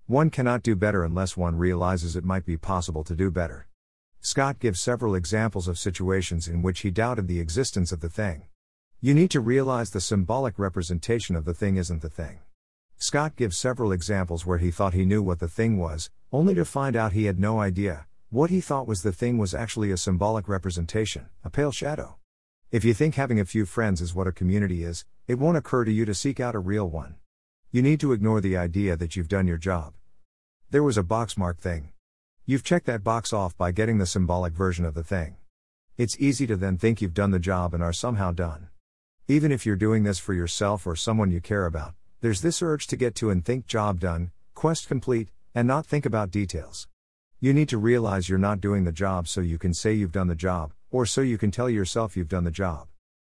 One 0.08 0.32
cannot 0.32 0.64
do 0.64 0.76
better 0.76 1.04
unless 1.04 1.38
one 1.38 1.56
realizes 1.56 2.16
it 2.16 2.26
might 2.26 2.44
be 2.44 2.58
possible 2.58 3.04
to 3.04 3.16
do 3.16 3.30
better. 3.30 3.68
Scott 4.20 4.58
gives 4.58 4.80
several 4.80 5.14
examples 5.14 5.68
of 5.68 5.78
situations 5.78 6.48
in 6.48 6.64
which 6.64 6.80
he 6.80 6.90
doubted 6.90 7.28
the 7.28 7.40
existence 7.40 7.92
of 7.92 8.00
the 8.00 8.10
thing. 8.10 8.48
You 9.00 9.14
need 9.14 9.30
to 9.30 9.40
realize 9.40 9.92
the 9.92 10.02
symbolic 10.02 10.58
representation 10.58 11.36
of 11.36 11.46
the 11.46 11.54
thing 11.54 11.78
isn't 11.78 12.02
the 12.02 12.10
thing. 12.10 12.40
Scott 12.98 13.36
gives 13.36 13.58
several 13.58 13.92
examples 13.92 14.44
where 14.44 14.58
he 14.58 14.72
thought 14.72 14.96
he 14.96 15.06
knew 15.06 15.22
what 15.22 15.38
the 15.38 15.48
thing 15.48 15.78
was, 15.78 16.10
only 16.32 16.56
to 16.56 16.66
find 16.66 16.96
out 16.96 17.12
he 17.12 17.26
had 17.26 17.40
no 17.40 17.60
idea, 17.60 18.08
what 18.34 18.50
he 18.50 18.60
thought 18.60 18.88
was 18.88 19.04
the 19.04 19.12
thing 19.12 19.38
was 19.38 19.54
actually 19.54 19.92
a 19.92 19.96
symbolic 19.96 20.48
representation, 20.48 21.30
a 21.44 21.52
pale 21.52 21.72
shadow. 21.72 22.16
If 22.72 22.84
you 22.84 22.96
think 22.96 23.14
having 23.14 23.40
a 23.40 23.46
few 23.46 23.64
friends 23.64 24.02
is 24.02 24.16
what 24.16 24.26
a 24.26 24.32
community 24.32 24.84
is, 24.84 25.06
it 25.28 25.38
won't 25.38 25.56
occur 25.56 25.86
to 25.86 25.92
you 25.92 26.04
to 26.06 26.16
seek 26.16 26.40
out 26.40 26.56
a 26.56 26.60
real 26.60 26.90
one. 26.90 27.18
You 27.72 27.84
need 27.84 28.00
to 28.00 28.12
ignore 28.12 28.42
the 28.42 28.58
idea 28.58 28.98
that 28.98 29.16
you've 29.16 29.28
done 29.28 29.46
your 29.46 29.60
job. 29.60 29.94
There 30.72 30.82
was 30.82 30.98
a 30.98 31.04
box 31.04 31.38
mark 31.38 31.60
thing. 31.60 31.92
You've 32.44 32.64
checked 32.64 32.88
that 32.88 33.04
box 33.04 33.34
off 33.34 33.56
by 33.56 33.72
getting 33.72 34.00
the 34.00 34.08
symbolic 34.08 34.54
version 34.54 34.84
of 34.84 34.96
the 34.96 35.04
thing. 35.04 35.36
It's 35.96 36.20
easy 36.20 36.48
to 36.48 36.56
then 36.56 36.80
think 36.80 37.04
you've 37.04 37.14
done 37.14 37.30
the 37.30 37.38
job 37.38 37.76
and 37.76 37.84
are 37.84 37.94
somehow 37.94 38.32
done. 38.32 38.70
Even 39.28 39.52
if 39.52 39.64
you're 39.64 39.76
doing 39.76 40.02
this 40.02 40.18
for 40.18 40.34
yourself 40.34 40.88
or 40.88 40.96
someone 40.96 41.30
you 41.30 41.40
care 41.40 41.68
about, 41.68 41.94
there's 42.22 42.42
this 42.42 42.64
urge 42.64 42.88
to 42.88 42.98
get 42.98 43.14
to 43.14 43.30
and 43.30 43.46
think 43.46 43.68
job 43.68 44.00
done, 44.00 44.32
quest 44.56 44.88
complete, 44.88 45.30
and 45.54 45.68
not 45.68 45.86
think 45.86 46.04
about 46.04 46.32
details. 46.32 46.88
You 47.44 47.54
need 47.54 47.68
to 47.68 47.78
realize 47.78 48.30
you're 48.30 48.40
not 48.40 48.62
doing 48.62 48.86
the 48.86 48.94
job 48.94 49.28
so 49.28 49.42
you 49.42 49.58
can 49.58 49.74
say 49.74 49.92
you've 49.92 50.14
done 50.14 50.30
the 50.30 50.34
job, 50.34 50.72
or 50.92 51.06
so 51.06 51.20
you 51.20 51.38
can 51.38 51.52
tell 51.52 51.70
yourself 51.70 52.16
you've 52.16 52.30
done 52.30 52.46
the 52.46 52.52
job. 52.52 52.88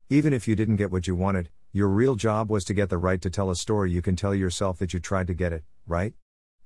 Even 0.08 0.32
if 0.32 0.46
you 0.46 0.54
didn't 0.54 0.76
get 0.76 0.92
what 0.92 1.08
you 1.08 1.16
wanted, 1.16 1.50
your 1.72 1.88
real 1.88 2.14
job 2.14 2.48
was 2.48 2.64
to 2.66 2.72
get 2.72 2.88
the 2.88 2.98
right 2.98 3.20
to 3.20 3.30
tell 3.30 3.50
a 3.50 3.56
story 3.56 3.90
you 3.90 4.00
can 4.00 4.14
tell 4.14 4.32
yourself 4.32 4.78
that 4.78 4.94
you 4.94 5.00
tried 5.00 5.26
to 5.26 5.34
get 5.34 5.52
it, 5.52 5.64
right? 5.88 6.14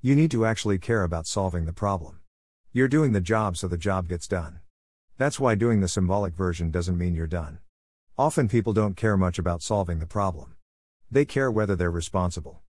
You 0.03 0.15
need 0.15 0.31
to 0.33 0.45
actually 0.45 0.77
care 0.77 1.03
about 1.03 1.27
solving 1.27 1.65
the 1.65 1.73
problem. 1.73 2.21
You're 2.75 2.89
doing 2.89 3.13
the 3.13 3.23
job 3.23 3.57
so 3.57 3.69
the 3.69 3.79
job 3.79 4.07
gets 4.07 4.29
done. 4.29 4.61
That's 5.17 5.41
why 5.41 5.55
doing 5.55 5.81
the 5.81 5.89
symbolic 5.89 6.35
version 6.35 6.71
doesn't 6.71 6.99
mean 6.99 7.15
you're 7.15 7.27
done. 7.27 7.61
Often 8.19 8.49
people 8.49 8.75
don't 8.75 8.99
care 8.99 9.17
much 9.17 9.39
about 9.39 9.63
solving 9.63 9.99
the 9.99 10.05
problem. 10.05 10.57
They 11.11 11.25
care 11.25 11.51
whether 11.51 11.75
they're 11.75 11.91
responsible. 11.91 12.61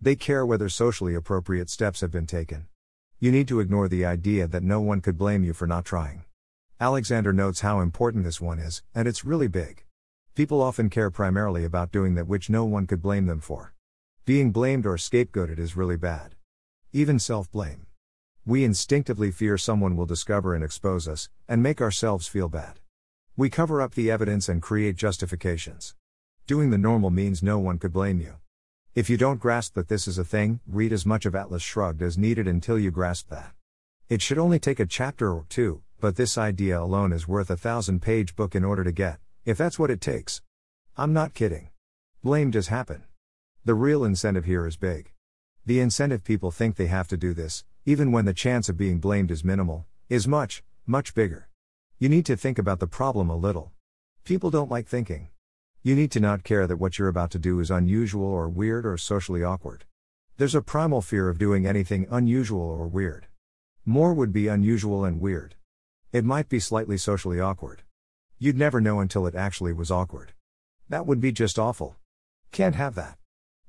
They 0.00 0.16
care 0.16 0.46
whether 0.46 0.70
socially 0.70 1.14
appropriate 1.14 1.68
steps 1.68 2.00
have 2.00 2.10
been 2.10 2.26
taken. 2.26 2.68
You 3.24 3.32
need 3.32 3.48
to 3.48 3.60
ignore 3.60 3.88
the 3.88 4.04
idea 4.04 4.46
that 4.46 4.62
no 4.62 4.82
one 4.82 5.00
could 5.00 5.16
blame 5.16 5.44
you 5.44 5.54
for 5.54 5.66
not 5.66 5.86
trying. 5.86 6.24
Alexander 6.78 7.32
notes 7.32 7.60
how 7.60 7.80
important 7.80 8.22
this 8.22 8.38
one 8.38 8.58
is, 8.58 8.82
and 8.94 9.08
it's 9.08 9.24
really 9.24 9.48
big. 9.48 9.86
People 10.34 10.60
often 10.60 10.90
care 10.90 11.10
primarily 11.10 11.64
about 11.64 11.90
doing 11.90 12.16
that 12.16 12.26
which 12.26 12.50
no 12.50 12.66
one 12.66 12.86
could 12.86 13.00
blame 13.00 13.24
them 13.24 13.40
for. 13.40 13.72
Being 14.26 14.52
blamed 14.52 14.84
or 14.84 14.98
scapegoated 14.98 15.58
is 15.58 15.74
really 15.74 15.96
bad. 15.96 16.34
Even 16.92 17.18
self 17.18 17.50
blame. 17.50 17.86
We 18.44 18.62
instinctively 18.62 19.30
fear 19.30 19.56
someone 19.56 19.96
will 19.96 20.04
discover 20.04 20.54
and 20.54 20.62
expose 20.62 21.08
us, 21.08 21.30
and 21.48 21.62
make 21.62 21.80
ourselves 21.80 22.28
feel 22.28 22.50
bad. 22.50 22.78
We 23.38 23.48
cover 23.48 23.80
up 23.80 23.94
the 23.94 24.10
evidence 24.10 24.50
and 24.50 24.60
create 24.60 24.96
justifications. 24.96 25.94
Doing 26.46 26.68
the 26.68 26.76
normal 26.76 27.08
means 27.08 27.42
no 27.42 27.58
one 27.58 27.78
could 27.78 27.94
blame 27.94 28.20
you. 28.20 28.34
If 28.94 29.10
you 29.10 29.16
don't 29.16 29.40
grasp 29.40 29.74
that 29.74 29.88
this 29.88 30.06
is 30.06 30.18
a 30.18 30.24
thing, 30.24 30.60
read 30.68 30.92
as 30.92 31.04
much 31.04 31.26
of 31.26 31.34
Atlas 31.34 31.64
Shrugged 31.64 32.00
as 32.00 32.16
needed 32.16 32.46
until 32.46 32.78
you 32.78 32.92
grasp 32.92 33.28
that. 33.28 33.52
It 34.08 34.22
should 34.22 34.38
only 34.38 34.60
take 34.60 34.78
a 34.78 34.86
chapter 34.86 35.32
or 35.32 35.46
two, 35.48 35.82
but 36.00 36.14
this 36.14 36.38
idea 36.38 36.80
alone 36.80 37.12
is 37.12 37.26
worth 37.26 37.50
a 37.50 37.56
thousand 37.56 38.02
page 38.02 38.36
book 38.36 38.54
in 38.54 38.64
order 38.64 38.84
to 38.84 38.92
get, 38.92 39.18
if 39.44 39.58
that's 39.58 39.80
what 39.80 39.90
it 39.90 40.00
takes. 40.00 40.42
I'm 40.96 41.12
not 41.12 41.34
kidding. 41.34 41.70
Blame 42.22 42.52
does 42.52 42.68
happen. 42.68 43.02
The 43.64 43.74
real 43.74 44.04
incentive 44.04 44.44
here 44.44 44.64
is 44.64 44.76
big. 44.76 45.10
The 45.66 45.80
incentive 45.80 46.22
people 46.22 46.52
think 46.52 46.76
they 46.76 46.86
have 46.86 47.08
to 47.08 47.16
do 47.16 47.34
this, 47.34 47.64
even 47.84 48.12
when 48.12 48.26
the 48.26 48.32
chance 48.32 48.68
of 48.68 48.76
being 48.76 49.00
blamed 49.00 49.32
is 49.32 49.42
minimal, 49.42 49.86
is 50.08 50.28
much, 50.28 50.62
much 50.86 51.16
bigger. 51.16 51.48
You 51.98 52.08
need 52.08 52.26
to 52.26 52.36
think 52.36 52.60
about 52.60 52.78
the 52.78 52.86
problem 52.86 53.28
a 53.28 53.36
little. 53.36 53.72
People 54.22 54.50
don't 54.50 54.70
like 54.70 54.86
thinking. 54.86 55.30
You 55.86 55.94
need 55.94 56.12
to 56.12 56.20
not 56.20 56.44
care 56.44 56.66
that 56.66 56.78
what 56.78 56.98
you're 56.98 57.08
about 57.08 57.30
to 57.32 57.38
do 57.38 57.60
is 57.60 57.70
unusual 57.70 58.24
or 58.24 58.48
weird 58.48 58.86
or 58.86 58.96
socially 58.96 59.44
awkward. 59.44 59.84
There's 60.38 60.54
a 60.54 60.62
primal 60.62 61.02
fear 61.02 61.28
of 61.28 61.36
doing 61.36 61.66
anything 61.66 62.06
unusual 62.10 62.62
or 62.62 62.86
weird. 62.86 63.26
More 63.84 64.14
would 64.14 64.32
be 64.32 64.48
unusual 64.48 65.04
and 65.04 65.20
weird. 65.20 65.56
It 66.10 66.24
might 66.24 66.48
be 66.48 66.58
slightly 66.58 66.96
socially 66.96 67.38
awkward. 67.38 67.82
You'd 68.38 68.56
never 68.56 68.80
know 68.80 68.98
until 69.00 69.26
it 69.26 69.34
actually 69.34 69.74
was 69.74 69.90
awkward. 69.90 70.32
That 70.88 71.04
would 71.04 71.20
be 71.20 71.32
just 71.32 71.58
awful. 71.58 71.96
Can't 72.50 72.76
have 72.76 72.94
that. 72.94 73.18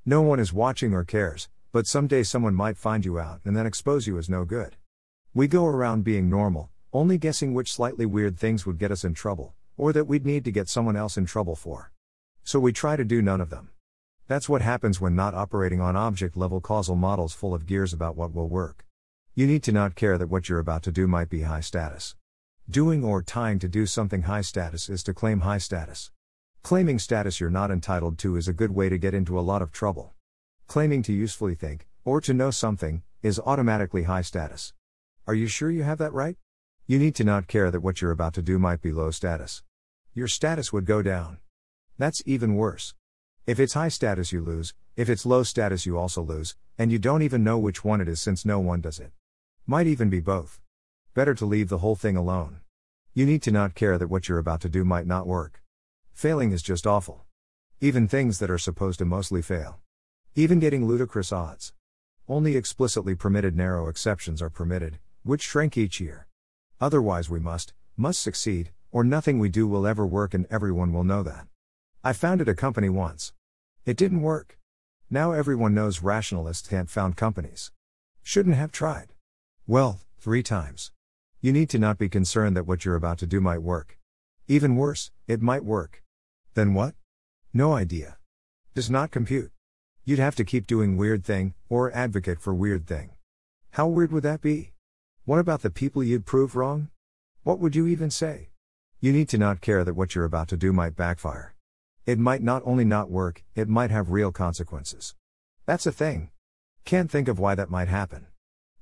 No 0.06 0.22
one 0.22 0.40
is 0.40 0.54
watching 0.54 0.94
or 0.94 1.04
cares, 1.04 1.50
but 1.70 1.86
someday 1.86 2.22
someone 2.22 2.54
might 2.54 2.78
find 2.78 3.04
you 3.04 3.18
out 3.18 3.42
and 3.44 3.54
then 3.54 3.66
expose 3.66 4.06
you 4.06 4.16
as 4.16 4.30
no 4.30 4.46
good. 4.46 4.76
We 5.34 5.48
go 5.48 5.66
around 5.66 6.04
being 6.04 6.30
normal, 6.30 6.70
only 6.94 7.18
guessing 7.18 7.52
which 7.52 7.74
slightly 7.74 8.06
weird 8.06 8.38
things 8.38 8.64
would 8.64 8.78
get 8.78 8.90
us 8.90 9.04
in 9.04 9.12
trouble, 9.12 9.54
or 9.76 9.92
that 9.92 10.06
we'd 10.06 10.24
need 10.24 10.46
to 10.46 10.50
get 10.50 10.70
someone 10.70 10.96
else 10.96 11.18
in 11.18 11.26
trouble 11.26 11.56
for. 11.56 11.92
So 12.46 12.60
we 12.60 12.72
try 12.72 12.94
to 12.94 13.04
do 13.04 13.22
none 13.22 13.40
of 13.40 13.50
them. 13.50 13.70
That's 14.28 14.48
what 14.48 14.62
happens 14.62 15.00
when 15.00 15.16
not 15.16 15.34
operating 15.34 15.80
on 15.80 15.96
object 15.96 16.36
level 16.36 16.60
causal 16.60 16.94
models 16.94 17.32
full 17.32 17.52
of 17.52 17.66
gears 17.66 17.92
about 17.92 18.14
what 18.14 18.32
will 18.32 18.48
work. 18.48 18.86
You 19.34 19.48
need 19.48 19.64
to 19.64 19.72
not 19.72 19.96
care 19.96 20.16
that 20.16 20.28
what 20.28 20.48
you're 20.48 20.60
about 20.60 20.84
to 20.84 20.92
do 20.92 21.08
might 21.08 21.28
be 21.28 21.42
high 21.42 21.60
status. 21.60 22.14
Doing 22.70 23.02
or 23.02 23.20
tying 23.20 23.58
to 23.58 23.68
do 23.68 23.84
something 23.84 24.22
high 24.22 24.42
status 24.42 24.88
is 24.88 25.02
to 25.02 25.12
claim 25.12 25.40
high 25.40 25.58
status. 25.58 26.12
Claiming 26.62 27.00
status 27.00 27.40
you're 27.40 27.50
not 27.50 27.72
entitled 27.72 28.16
to 28.18 28.36
is 28.36 28.46
a 28.46 28.52
good 28.52 28.70
way 28.70 28.88
to 28.88 28.96
get 28.96 29.12
into 29.12 29.36
a 29.36 29.42
lot 29.42 29.60
of 29.60 29.72
trouble. 29.72 30.14
Claiming 30.68 31.02
to 31.02 31.12
usefully 31.12 31.56
think, 31.56 31.88
or 32.04 32.20
to 32.20 32.32
know 32.32 32.52
something, 32.52 33.02
is 33.24 33.40
automatically 33.40 34.04
high 34.04 34.22
status. 34.22 34.72
Are 35.26 35.34
you 35.34 35.48
sure 35.48 35.72
you 35.72 35.82
have 35.82 35.98
that 35.98 36.12
right? 36.12 36.36
You 36.86 37.00
need 37.00 37.16
to 37.16 37.24
not 37.24 37.48
care 37.48 37.72
that 37.72 37.80
what 37.80 38.00
you're 38.00 38.12
about 38.12 38.34
to 38.34 38.42
do 38.42 38.56
might 38.56 38.82
be 38.82 38.92
low 38.92 39.10
status. 39.10 39.64
Your 40.14 40.28
status 40.28 40.72
would 40.72 40.86
go 40.86 41.02
down. 41.02 41.38
That's 41.98 42.22
even 42.26 42.56
worse. 42.56 42.94
If 43.46 43.58
it's 43.58 43.72
high 43.72 43.88
status, 43.88 44.30
you 44.30 44.42
lose, 44.42 44.74
if 44.96 45.08
it's 45.08 45.24
low 45.24 45.42
status, 45.42 45.86
you 45.86 45.96
also 45.96 46.20
lose, 46.20 46.54
and 46.76 46.92
you 46.92 46.98
don't 46.98 47.22
even 47.22 47.42
know 47.42 47.56
which 47.56 47.84
one 47.84 48.02
it 48.02 48.08
is 48.08 48.20
since 48.20 48.44
no 48.44 48.60
one 48.60 48.82
does 48.82 48.98
it. 48.98 49.12
Might 49.66 49.86
even 49.86 50.10
be 50.10 50.20
both. 50.20 50.60
Better 51.14 51.34
to 51.34 51.46
leave 51.46 51.70
the 51.70 51.78
whole 51.78 51.96
thing 51.96 52.14
alone. 52.14 52.60
You 53.14 53.24
need 53.24 53.42
to 53.44 53.50
not 53.50 53.74
care 53.74 53.96
that 53.96 54.08
what 54.08 54.28
you're 54.28 54.36
about 54.36 54.60
to 54.60 54.68
do 54.68 54.84
might 54.84 55.06
not 55.06 55.26
work. 55.26 55.62
Failing 56.12 56.52
is 56.52 56.62
just 56.62 56.86
awful. 56.86 57.24
Even 57.80 58.06
things 58.06 58.40
that 58.40 58.50
are 58.50 58.58
supposed 58.58 58.98
to 58.98 59.06
mostly 59.06 59.40
fail. 59.40 59.80
Even 60.34 60.58
getting 60.58 60.86
ludicrous 60.86 61.32
odds. 61.32 61.72
Only 62.28 62.56
explicitly 62.56 63.14
permitted 63.14 63.56
narrow 63.56 63.88
exceptions 63.88 64.42
are 64.42 64.50
permitted, 64.50 64.98
which 65.22 65.40
shrink 65.40 65.78
each 65.78 65.98
year. 65.98 66.26
Otherwise, 66.78 67.30
we 67.30 67.40
must, 67.40 67.72
must 67.96 68.20
succeed, 68.20 68.70
or 68.92 69.02
nothing 69.02 69.38
we 69.38 69.48
do 69.48 69.66
will 69.66 69.86
ever 69.86 70.06
work 70.06 70.34
and 70.34 70.46
everyone 70.50 70.92
will 70.92 71.04
know 71.04 71.22
that. 71.22 71.46
I 72.06 72.12
founded 72.12 72.48
a 72.48 72.54
company 72.54 72.88
once. 72.88 73.32
It 73.84 73.96
didn't 73.96 74.22
work. 74.22 74.60
Now 75.10 75.32
everyone 75.32 75.74
knows 75.74 76.04
rationalists 76.04 76.68
can't 76.68 76.88
found 76.88 77.16
companies. 77.16 77.72
Shouldn't 78.22 78.54
have 78.54 78.70
tried. 78.70 79.08
Well, 79.66 79.98
three 80.16 80.44
times. 80.44 80.92
You 81.40 81.52
need 81.52 81.68
to 81.70 81.80
not 81.80 81.98
be 81.98 82.08
concerned 82.08 82.56
that 82.56 82.64
what 82.64 82.84
you're 82.84 82.94
about 82.94 83.18
to 83.18 83.26
do 83.26 83.40
might 83.40 83.58
work. 83.58 83.98
Even 84.46 84.76
worse, 84.76 85.10
it 85.26 85.42
might 85.42 85.64
work. 85.64 86.04
Then 86.54 86.74
what? 86.74 86.94
No 87.52 87.72
idea. 87.72 88.18
Does 88.72 88.88
not 88.88 89.10
compute. 89.10 89.50
You'd 90.04 90.20
have 90.20 90.36
to 90.36 90.44
keep 90.44 90.68
doing 90.68 90.96
weird 90.96 91.24
thing, 91.24 91.54
or 91.68 91.90
advocate 91.90 92.40
for 92.40 92.54
weird 92.54 92.86
thing. 92.86 93.10
How 93.70 93.88
weird 93.88 94.12
would 94.12 94.22
that 94.22 94.40
be? 94.40 94.74
What 95.24 95.40
about 95.40 95.62
the 95.62 95.70
people 95.70 96.04
you'd 96.04 96.24
prove 96.24 96.54
wrong? 96.54 96.90
What 97.42 97.58
would 97.58 97.74
you 97.74 97.88
even 97.88 98.12
say? 98.12 98.50
You 99.00 99.12
need 99.12 99.28
to 99.30 99.38
not 99.38 99.60
care 99.60 99.82
that 99.82 99.94
what 99.94 100.14
you're 100.14 100.24
about 100.24 100.46
to 100.50 100.56
do 100.56 100.72
might 100.72 100.94
backfire. 100.94 101.55
It 102.06 102.20
might 102.20 102.40
not 102.40 102.62
only 102.64 102.84
not 102.84 103.10
work, 103.10 103.42
it 103.56 103.68
might 103.68 103.90
have 103.90 104.10
real 104.10 104.30
consequences. 104.30 105.16
That's 105.66 105.86
a 105.86 105.92
thing. 105.92 106.30
Can't 106.84 107.10
think 107.10 107.26
of 107.26 107.40
why 107.40 107.56
that 107.56 107.68
might 107.68 107.88
happen. 107.88 108.28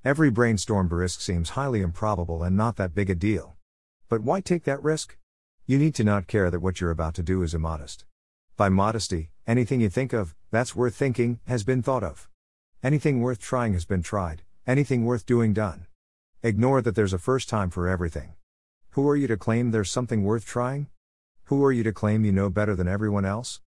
Every 0.04 0.30
brainstormed 0.30 0.92
risk 0.92 1.22
seems 1.22 1.50
highly 1.50 1.80
improbable 1.80 2.42
and 2.42 2.54
not 2.54 2.76
that 2.76 2.94
big 2.94 3.08
a 3.08 3.14
deal. 3.14 3.56
But 4.10 4.22
why 4.22 4.42
take 4.42 4.64
that 4.64 4.82
risk? 4.82 5.16
You 5.64 5.78
need 5.78 5.94
to 5.94 6.04
not 6.04 6.26
care 6.26 6.50
that 6.50 6.60
what 6.60 6.82
you're 6.82 6.90
about 6.90 7.14
to 7.14 7.22
do 7.22 7.42
is 7.42 7.54
immodest. 7.54 8.04
By 8.58 8.68
modesty, 8.68 9.30
anything 9.46 9.80
you 9.80 9.88
think 9.88 10.12
of, 10.12 10.34
that's 10.50 10.76
worth 10.76 10.94
thinking, 10.94 11.40
has 11.46 11.64
been 11.64 11.82
thought 11.82 12.04
of. 12.04 12.28
Anything 12.82 13.22
worth 13.22 13.40
trying 13.40 13.72
has 13.72 13.86
been 13.86 14.02
tried, 14.02 14.42
anything 14.66 15.06
worth 15.06 15.24
doing 15.24 15.54
done. 15.54 15.86
Ignore 16.42 16.82
that 16.82 16.94
there's 16.94 17.14
a 17.14 17.18
first 17.18 17.48
time 17.48 17.70
for 17.70 17.88
everything. 17.88 18.34
Who 18.90 19.08
are 19.08 19.16
you 19.16 19.26
to 19.28 19.38
claim 19.38 19.70
there's 19.70 19.90
something 19.90 20.24
worth 20.24 20.44
trying? 20.44 20.88
Who 21.48 21.62
are 21.62 21.72
you 21.72 21.82
to 21.82 21.92
claim 21.92 22.24
you 22.24 22.32
know 22.32 22.48
better 22.48 22.74
than 22.74 22.88
everyone 22.88 23.26
else? 23.26 23.60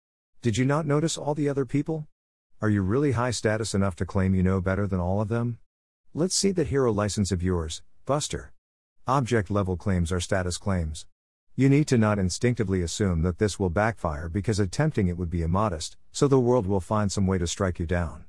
Did 0.42 0.56
you 0.56 0.64
not 0.64 0.86
notice 0.86 1.18
all 1.18 1.34
the 1.34 1.48
other 1.48 1.64
people? 1.64 2.06
Are 2.62 2.70
you 2.70 2.82
really 2.82 3.12
high 3.12 3.32
status 3.32 3.74
enough 3.74 3.96
to 3.96 4.06
claim 4.06 4.32
you 4.32 4.44
know 4.44 4.60
better 4.60 4.86
than 4.86 5.00
all 5.00 5.20
of 5.20 5.26
them? 5.26 5.58
Let's 6.14 6.36
see 6.36 6.52
that 6.52 6.68
hero 6.68 6.92
license 6.92 7.32
of 7.32 7.42
yours, 7.42 7.82
Buster. 8.06 8.52
Object 9.08 9.50
level 9.50 9.76
claims 9.76 10.12
are 10.12 10.20
status 10.20 10.56
claims. 10.56 11.06
You 11.56 11.68
need 11.68 11.88
to 11.88 11.98
not 11.98 12.20
instinctively 12.20 12.80
assume 12.80 13.22
that 13.22 13.38
this 13.38 13.58
will 13.58 13.70
backfire 13.70 14.28
because 14.28 14.60
attempting 14.60 15.08
it 15.08 15.18
would 15.18 15.30
be 15.30 15.42
immodest, 15.42 15.96
so 16.12 16.28
the 16.28 16.38
world 16.38 16.68
will 16.68 16.80
find 16.80 17.10
some 17.10 17.26
way 17.26 17.38
to 17.38 17.46
strike 17.48 17.80
you 17.80 17.86
down. 17.86 18.26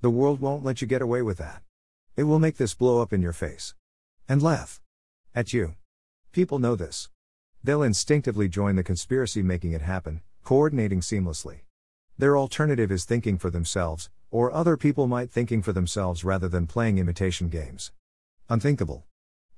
The 0.00 0.08
world 0.08 0.40
won't 0.40 0.64
let 0.64 0.80
you 0.80 0.88
get 0.88 1.02
away 1.02 1.20
with 1.20 1.36
that. 1.36 1.62
It 2.16 2.22
will 2.22 2.38
make 2.38 2.56
this 2.56 2.72
blow 2.72 3.02
up 3.02 3.12
in 3.12 3.20
your 3.20 3.34
face. 3.34 3.74
And 4.26 4.42
laugh. 4.42 4.80
At 5.34 5.52
you. 5.52 5.74
People 6.32 6.58
know 6.58 6.76
this. 6.76 7.10
They'll 7.66 7.82
instinctively 7.82 8.48
join 8.48 8.76
the 8.76 8.84
conspiracy 8.84 9.42
making 9.42 9.72
it 9.72 9.82
happen, 9.82 10.20
coordinating 10.44 11.00
seamlessly. 11.00 11.62
Their 12.16 12.38
alternative 12.38 12.92
is 12.92 13.04
thinking 13.04 13.38
for 13.38 13.50
themselves, 13.50 14.08
or 14.30 14.52
other 14.52 14.76
people 14.76 15.08
might 15.08 15.32
thinking 15.32 15.62
for 15.62 15.72
themselves 15.72 16.22
rather 16.22 16.48
than 16.48 16.68
playing 16.68 16.98
imitation 16.98 17.48
games. 17.48 17.90
Unthinkable. 18.48 19.02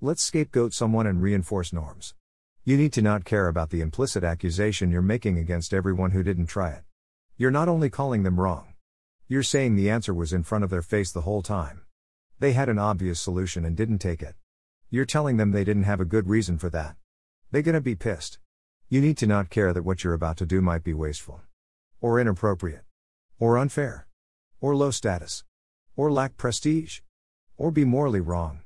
Let's 0.01 0.23
scapegoat 0.23 0.73
someone 0.73 1.07
and 1.07 1.21
reinforce 1.21 1.71
norms. 1.71 2.15
You 2.65 2.79
need 2.79 2.95
to 2.95 3.03
not 3.03 3.27
care 3.27 3.47
about 3.47 3.69
the 3.69 3.83
implicit 3.83 4.25
accusation 4.25 4.91
you're 4.91 5.03
making 5.03 5.37
against 5.37 5.75
everyone 5.75 6.13
who 6.13 6.23
didn't 6.23 6.47
try 6.47 6.71
it. 6.71 6.85
You're 7.37 7.51
not 7.51 7.69
only 7.69 7.91
calling 7.91 8.23
them 8.23 8.41
wrong, 8.41 8.73
you're 9.29 9.43
saying 9.43 9.77
the 9.77 9.91
answer 9.91 10.15
was 10.15 10.33
in 10.33 10.45
front 10.45 10.65
of 10.65 10.71
their 10.71 10.81
face 10.81 11.13
the 11.13 11.21
whole 11.29 11.43
time. 11.43 11.83
They 12.39 12.55
had 12.55 12.71
an 12.71 12.79
obvious 12.79 13.21
solution 13.21 13.67
and 13.67 13.77
didn't 13.77 13.99
take 13.99 14.23
it. 14.23 14.35
You're 14.89 15.05
telling 15.05 15.37
them 15.37 15.53
they 15.53 15.63
didn't 15.63 15.83
have 15.83 16.01
a 16.01 16.07
good 16.07 16.27
reason 16.27 16.57
for 16.57 16.71
that. 16.71 16.97
They 17.51 17.63
gonna 17.63 17.81
be 17.81 17.95
pissed. 17.95 18.39
You 18.89 19.01
need 19.01 19.17
to 19.19 19.27
not 19.27 19.51
care 19.51 19.73
that 19.73 19.85
what 19.85 20.05
you're 20.05 20.15
about 20.15 20.37
to 20.39 20.47
do 20.47 20.61
might 20.61 20.85
be 20.85 20.95
wasteful, 20.95 21.43
or 22.01 22.21
inappropriate, 22.21 22.85
or 23.39 23.59
unfair 23.59 24.09
or 24.61 24.75
low 24.75 24.91
status, 24.91 25.45
or 25.97 26.11
lack 26.11 26.37
prestige, 26.37 27.01
or 27.57 27.71
be 27.71 27.85
morally 27.85 28.21
wrong, 28.21 28.61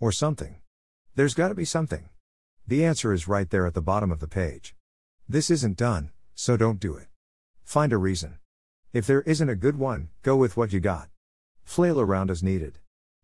or 0.00 0.10
something. 0.10 0.56
There's 1.14 1.34
gotta 1.34 1.54
be 1.54 1.64
something. 1.64 2.08
The 2.66 2.84
answer 2.84 3.12
is 3.12 3.28
right 3.28 3.48
there 3.48 3.66
at 3.66 3.74
the 3.74 3.82
bottom 3.82 4.10
of 4.10 4.20
the 4.20 4.28
page. 4.28 4.74
This 5.28 5.50
isn't 5.50 5.76
done, 5.76 6.10
so 6.34 6.56
don't 6.56 6.80
do 6.80 6.96
it. 6.96 7.06
Find 7.64 7.92
a 7.92 7.98
reason. 7.98 8.38
If 8.92 9.06
there 9.06 9.22
isn't 9.22 9.48
a 9.48 9.56
good 9.56 9.78
one, 9.78 10.08
go 10.22 10.36
with 10.36 10.56
what 10.56 10.72
you 10.72 10.80
got. 10.80 11.08
Flail 11.64 12.00
around 12.00 12.30
as 12.30 12.42
needed. 12.42 12.78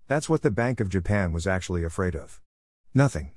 That's 0.06 0.28
what 0.28 0.42
the 0.42 0.50
Bank 0.50 0.80
of 0.80 0.88
Japan 0.88 1.32
was 1.32 1.46
actually 1.46 1.82
afraid 1.82 2.14
of. 2.14 2.40
Nothing. 2.92 3.32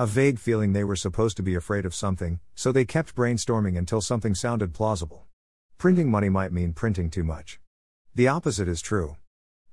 A 0.00 0.06
vague 0.06 0.38
feeling 0.38 0.74
they 0.74 0.84
were 0.84 0.94
supposed 0.94 1.36
to 1.38 1.42
be 1.42 1.56
afraid 1.56 1.84
of 1.84 1.92
something, 1.92 2.38
so 2.54 2.70
they 2.70 2.84
kept 2.84 3.16
brainstorming 3.16 3.76
until 3.76 4.00
something 4.00 4.32
sounded 4.32 4.72
plausible. 4.72 5.26
Printing 5.76 6.08
money 6.08 6.28
might 6.28 6.52
mean 6.52 6.72
printing 6.72 7.10
too 7.10 7.24
much. 7.24 7.58
The 8.14 8.28
opposite 8.28 8.68
is 8.68 8.80
true. 8.80 9.16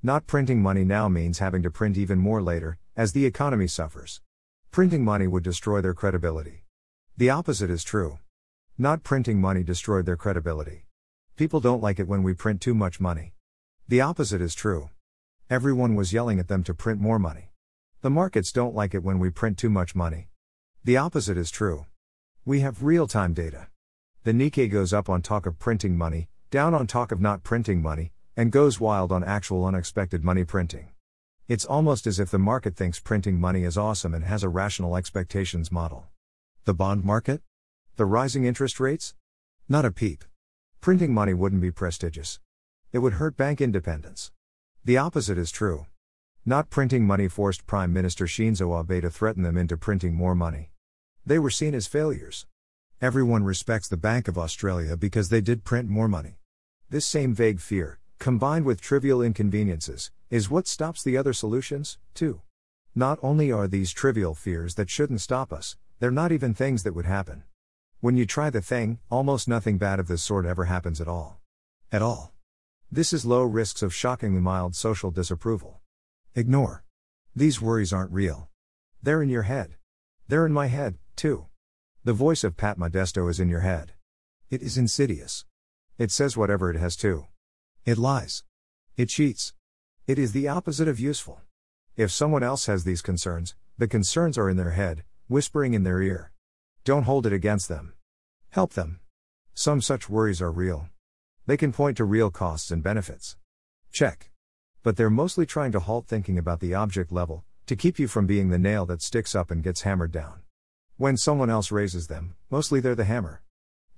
Not 0.02 0.26
printing 0.26 0.64
money 0.64 0.84
now 0.84 1.08
means 1.10 1.38
having 1.38 1.62
to 1.62 1.70
print 1.70 1.96
even 1.96 2.18
more 2.18 2.42
later, 2.42 2.80
as 2.96 3.14
the 3.14 3.24
economy 3.24 3.68
suffers. 3.68 4.20
Printing 4.72 5.06
money 5.06 5.28
would 5.28 5.44
destroy 5.44 5.80
their 5.80 5.94
credibility. 5.94 6.64
The 7.16 7.30
opposite 7.30 7.70
is 7.70 7.84
true. 7.84 8.18
Not 8.80 9.04
printing 9.04 9.40
money 9.40 9.62
destroyed 9.62 10.08
their 10.08 10.18
credibility. 10.18 10.88
People 11.36 11.60
don't 11.60 11.84
like 11.84 12.00
it 12.00 12.08
when 12.08 12.24
we 12.24 12.34
print 12.34 12.62
too 12.62 12.74
much 12.74 13.00
money. 13.00 13.36
The 13.88 14.02
opposite 14.02 14.42
is 14.42 14.56
true. 14.56 14.90
Everyone 15.52 15.94
was 15.94 16.14
yelling 16.14 16.40
at 16.40 16.48
them 16.48 16.64
to 16.64 16.74
print 16.74 17.00
more 17.00 17.20
money. 17.20 17.52
The 18.02 18.10
markets 18.10 18.52
don't 18.52 18.76
like 18.76 18.94
it 18.94 19.04
when 19.04 19.20
we 19.20 19.30
print 19.30 19.58
too 19.58 19.70
much 19.70 19.96
money. 19.96 20.30
The 20.84 20.98
opposite 20.98 21.38
is 21.38 21.50
true. 21.50 21.86
We 22.46 22.60
have 22.60 22.84
real 22.84 23.08
time 23.08 23.34
data. 23.34 23.68
The 24.24 24.34
Nikkei 24.34 24.70
goes 24.70 24.94
up 24.94 25.10
on 25.10 25.22
talk 25.22 25.46
of 25.46 25.58
printing 25.58 25.98
money, 25.98 26.30
down 26.52 26.74
on 26.74 26.88
talk 26.88 27.12
of 27.12 27.20
not 27.20 27.44
printing 27.44 27.82
money, 27.82 28.12
and 28.38 28.52
goes 28.52 28.80
wild 28.80 29.12
on 29.12 29.24
actual 29.24 29.66
unexpected 29.66 30.24
money 30.24 30.44
printing. 30.44 30.90
It's 31.48 31.66
almost 31.66 32.08
as 32.08 32.20
if 32.20 32.32
the 32.32 32.40
market 32.40 32.76
thinks 32.76 33.00
printing 33.00 33.40
money 33.40 33.64
is 33.64 33.78
awesome 33.78 34.14
and 34.14 34.26
has 34.26 34.44
a 34.44 34.50
rational 34.50 34.96
expectations 34.98 35.72
model. 35.72 36.06
The 36.66 36.74
bond 36.74 37.04
market? 37.04 37.42
The 37.96 38.06
rising 38.06 38.46
interest 38.46 38.80
rates? 38.80 39.14
Not 39.70 39.86
a 39.86 39.92
peep. 39.92 40.24
Printing 40.82 41.14
money 41.14 41.34
wouldn't 41.34 41.62
be 41.62 41.72
prestigious. 41.72 42.40
It 42.92 43.00
would 43.00 43.14
hurt 43.14 43.38
bank 43.38 43.62
independence. 43.62 44.32
The 44.84 44.98
opposite 44.98 45.38
is 45.38 45.52
true. 45.52 45.86
Not 46.48 46.70
printing 46.70 47.08
money 47.08 47.28
forced 47.28 47.66
Prime 47.66 47.92
Minister 47.92 48.26
Shinzo 48.26 48.80
Abe 48.80 49.02
to 49.02 49.10
threaten 49.10 49.42
them 49.42 49.58
into 49.58 49.76
printing 49.76 50.14
more 50.14 50.36
money. 50.36 50.70
They 51.26 51.40
were 51.40 51.50
seen 51.50 51.74
as 51.74 51.88
failures. 51.88 52.46
Everyone 53.02 53.44
respects 53.44 53.88
the 53.88 53.98
Bank 53.98 54.28
of 54.28 54.38
Australia 54.38 54.96
because 54.96 55.30
they 55.30 55.42
did 55.42 55.64
print 55.64 55.90
more 55.90 56.08
money. 56.08 56.38
This 56.88 57.04
same 57.08 57.34
vague 57.34 57.60
fear, 57.60 57.98
combined 58.20 58.64
with 58.64 58.80
trivial 58.80 59.24
inconveniences, 59.24 60.12
is 60.30 60.48
what 60.48 60.68
stops 60.68 61.02
the 61.02 61.18
other 61.18 61.34
solutions, 61.34 61.98
too. 62.14 62.42
Not 62.94 63.18
only 63.24 63.52
are 63.52 63.68
these 63.68 63.92
trivial 63.92 64.36
fears 64.36 64.76
that 64.76 64.92
shouldn't 64.92 65.22
stop 65.22 65.52
us, 65.52 65.78
they're 66.00 66.12
not 66.12 66.32
even 66.32 66.54
things 66.54 66.84
that 66.84 66.94
would 66.94 67.08
happen. 67.08 67.42
When 68.02 68.18
you 68.18 68.28
try 68.28 68.52
the 68.52 68.62
thing, 68.62 69.00
almost 69.10 69.48
nothing 69.48 69.80
bad 69.80 70.00
of 70.00 70.08
this 70.08 70.22
sort 70.22 70.46
ever 70.46 70.66
happens 70.66 71.02
at 71.02 71.08
all. 71.08 71.40
At 71.92 72.04
all. 72.04 72.34
This 72.92 73.14
is 73.14 73.26
low 73.26 73.42
risks 73.42 73.82
of 73.82 73.96
shockingly 73.96 74.42
mild 74.42 74.76
social 74.76 75.10
disapproval. 75.10 75.82
Ignore. 76.38 76.84
These 77.34 77.62
worries 77.62 77.94
aren't 77.94 78.12
real. 78.12 78.50
They're 79.02 79.24
in 79.24 79.30
your 79.30 79.44
head. 79.44 79.78
They're 80.28 80.46
in 80.46 80.52
my 80.52 80.68
head, 80.68 80.98
too. 81.16 81.46
The 82.04 82.12
voice 82.12 82.44
of 82.44 82.58
Pat 82.58 82.78
Modesto 82.78 83.30
is 83.30 83.40
in 83.40 83.48
your 83.48 83.62
head. 83.62 83.94
It 84.50 84.62
is 84.62 84.78
insidious. 84.78 85.46
It 85.98 86.12
says 86.12 86.36
whatever 86.36 86.70
it 86.70 86.76
has 86.76 86.98
to. 86.98 87.28
It 87.86 87.98
lies. 87.98 88.44
It 88.98 89.08
cheats. 89.08 89.54
It 90.08 90.20
is 90.20 90.34
the 90.34 90.50
opposite 90.50 90.90
of 90.90 91.00
useful. 91.00 91.40
If 91.96 92.12
someone 92.12 92.44
else 92.44 92.66
has 92.66 92.84
these 92.84 93.02
concerns, 93.02 93.56
the 93.78 93.88
concerns 93.88 94.38
are 94.38 94.50
in 94.50 94.58
their 94.58 94.72
head, 94.72 95.06
whispering 95.30 95.74
in 95.74 95.84
their 95.84 96.02
ear. 96.02 96.34
Don't 96.84 97.04
hold 97.04 97.26
it 97.26 97.32
against 97.32 97.70
them. 97.70 97.94
Help 98.50 98.74
them. 98.74 99.00
Some 99.54 99.80
such 99.80 100.10
worries 100.10 100.42
are 100.42 100.52
real. 100.52 100.90
They 101.46 101.56
can 101.56 101.72
point 101.72 101.96
to 101.96 102.04
real 102.04 102.30
costs 102.30 102.72
and 102.72 102.84
benefits. 102.84 103.38
Check. 103.94 104.32
But 104.86 104.98
they're 104.98 105.10
mostly 105.10 105.48
trying 105.48 105.72
to 105.72 105.80
halt 105.80 106.06
thinking 106.06 106.38
about 106.38 106.60
the 106.60 106.76
object 106.76 107.12
level, 107.12 107.44
to 107.66 107.76
keep 107.76 107.98
you 107.98 108.08
from 108.08 108.28
being 108.28 108.52
the 108.52 108.60
nail 108.60 108.86
that 108.86 109.02
sticks 109.02 109.34
up 109.34 109.50
and 109.50 109.64
gets 109.64 109.82
hammered 109.82 110.12
down. 110.12 110.44
When 110.98 111.18
someone 111.18 111.50
else 111.50 111.72
raises 111.72 112.06
them, 112.06 112.36
mostly 112.52 112.80
they're 112.80 112.94
the 112.94 113.04
hammer. 113.04 113.42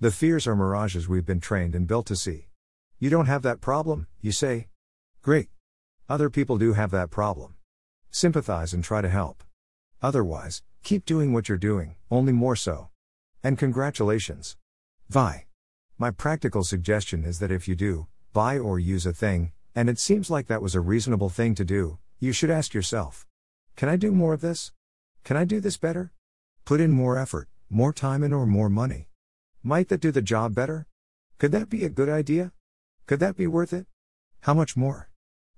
The 0.00 0.10
fears 0.10 0.46
are 0.46 0.56
mirages 0.56 1.06
we've 1.06 1.26
been 1.26 1.40
trained 1.40 1.74
and 1.74 1.86
built 1.86 2.06
to 2.06 2.16
see. 2.16 2.46
You 2.98 3.10
don't 3.10 3.26
have 3.26 3.42
that 3.42 3.60
problem, 3.60 4.06
you 4.22 4.32
say? 4.32 4.68
Great. 5.20 5.50
Other 6.08 6.30
people 6.30 6.56
do 6.56 6.72
have 6.72 6.90
that 6.92 7.10
problem. 7.10 7.56
Sympathize 8.10 8.72
and 8.72 8.82
try 8.82 9.02
to 9.02 9.10
help. 9.10 9.44
Otherwise, 10.00 10.62
keep 10.82 11.04
doing 11.04 11.34
what 11.34 11.50
you're 11.50 11.58
doing, 11.58 11.96
only 12.10 12.32
more 12.32 12.56
so. 12.56 12.88
And 13.44 13.58
congratulations. 13.58 14.56
Vi. 15.10 15.44
My 15.98 16.10
practical 16.10 16.64
suggestion 16.64 17.24
is 17.24 17.40
that 17.40 17.50
if 17.50 17.68
you 17.68 17.76
do, 17.76 18.06
buy 18.32 18.58
or 18.58 18.78
use 18.78 19.04
a 19.04 19.12
thing, 19.12 19.52
and 19.78 19.88
it 19.88 20.00
seems 20.00 20.28
like 20.28 20.48
that 20.48 20.60
was 20.60 20.74
a 20.74 20.80
reasonable 20.80 21.28
thing 21.28 21.54
to 21.54 21.64
do, 21.64 21.98
you 22.18 22.32
should 22.32 22.50
ask 22.50 22.74
yourself 22.74 23.24
Can 23.76 23.88
I 23.88 23.94
do 23.94 24.10
more 24.10 24.34
of 24.34 24.40
this? 24.40 24.72
Can 25.22 25.36
I 25.36 25.44
do 25.44 25.60
this 25.60 25.76
better? 25.76 26.10
Put 26.64 26.80
in 26.80 26.90
more 26.90 27.16
effort, 27.16 27.46
more 27.70 27.92
time 27.92 28.24
in 28.24 28.32
or 28.32 28.44
more 28.44 28.68
money. 28.68 29.06
Might 29.62 29.88
that 29.88 30.00
do 30.00 30.10
the 30.10 30.20
job 30.20 30.52
better? 30.52 30.88
Could 31.38 31.52
that 31.52 31.68
be 31.70 31.84
a 31.84 31.88
good 31.88 32.08
idea? 32.08 32.50
Could 33.06 33.20
that 33.20 33.36
be 33.36 33.46
worth 33.46 33.72
it? 33.72 33.86
How 34.40 34.52
much 34.52 34.76
more? 34.76 35.10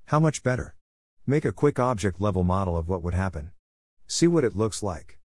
How 0.09 0.21
much 0.21 0.43
better? 0.43 0.75
Make 1.27 1.47
a 1.47 1.51
quick 1.63 1.79
object 1.79 2.21
level 2.21 2.45
model 2.45 2.77
of 2.77 2.91
what 2.91 3.03
would 3.03 3.15
happen. 3.15 3.53
See 4.07 4.27
what 4.27 4.45
it 4.45 4.55
looks 4.55 4.83
like. 4.83 5.19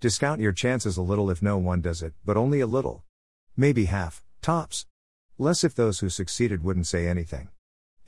Discount 0.00 0.40
your 0.40 0.50
chances 0.50 0.96
a 0.96 1.02
little 1.02 1.30
if 1.30 1.40
no 1.40 1.56
one 1.56 1.82
does 1.82 2.02
it, 2.02 2.14
but 2.24 2.36
only 2.36 2.58
a 2.58 2.66
little. 2.66 3.04
Maybe 3.56 3.84
half, 3.84 4.24
tops. 4.42 4.86
Less 5.38 5.62
if 5.62 5.76
those 5.76 6.00
who 6.00 6.08
succeeded 6.08 6.64
wouldn't 6.64 6.88
say 6.88 7.06
anything. 7.06 7.50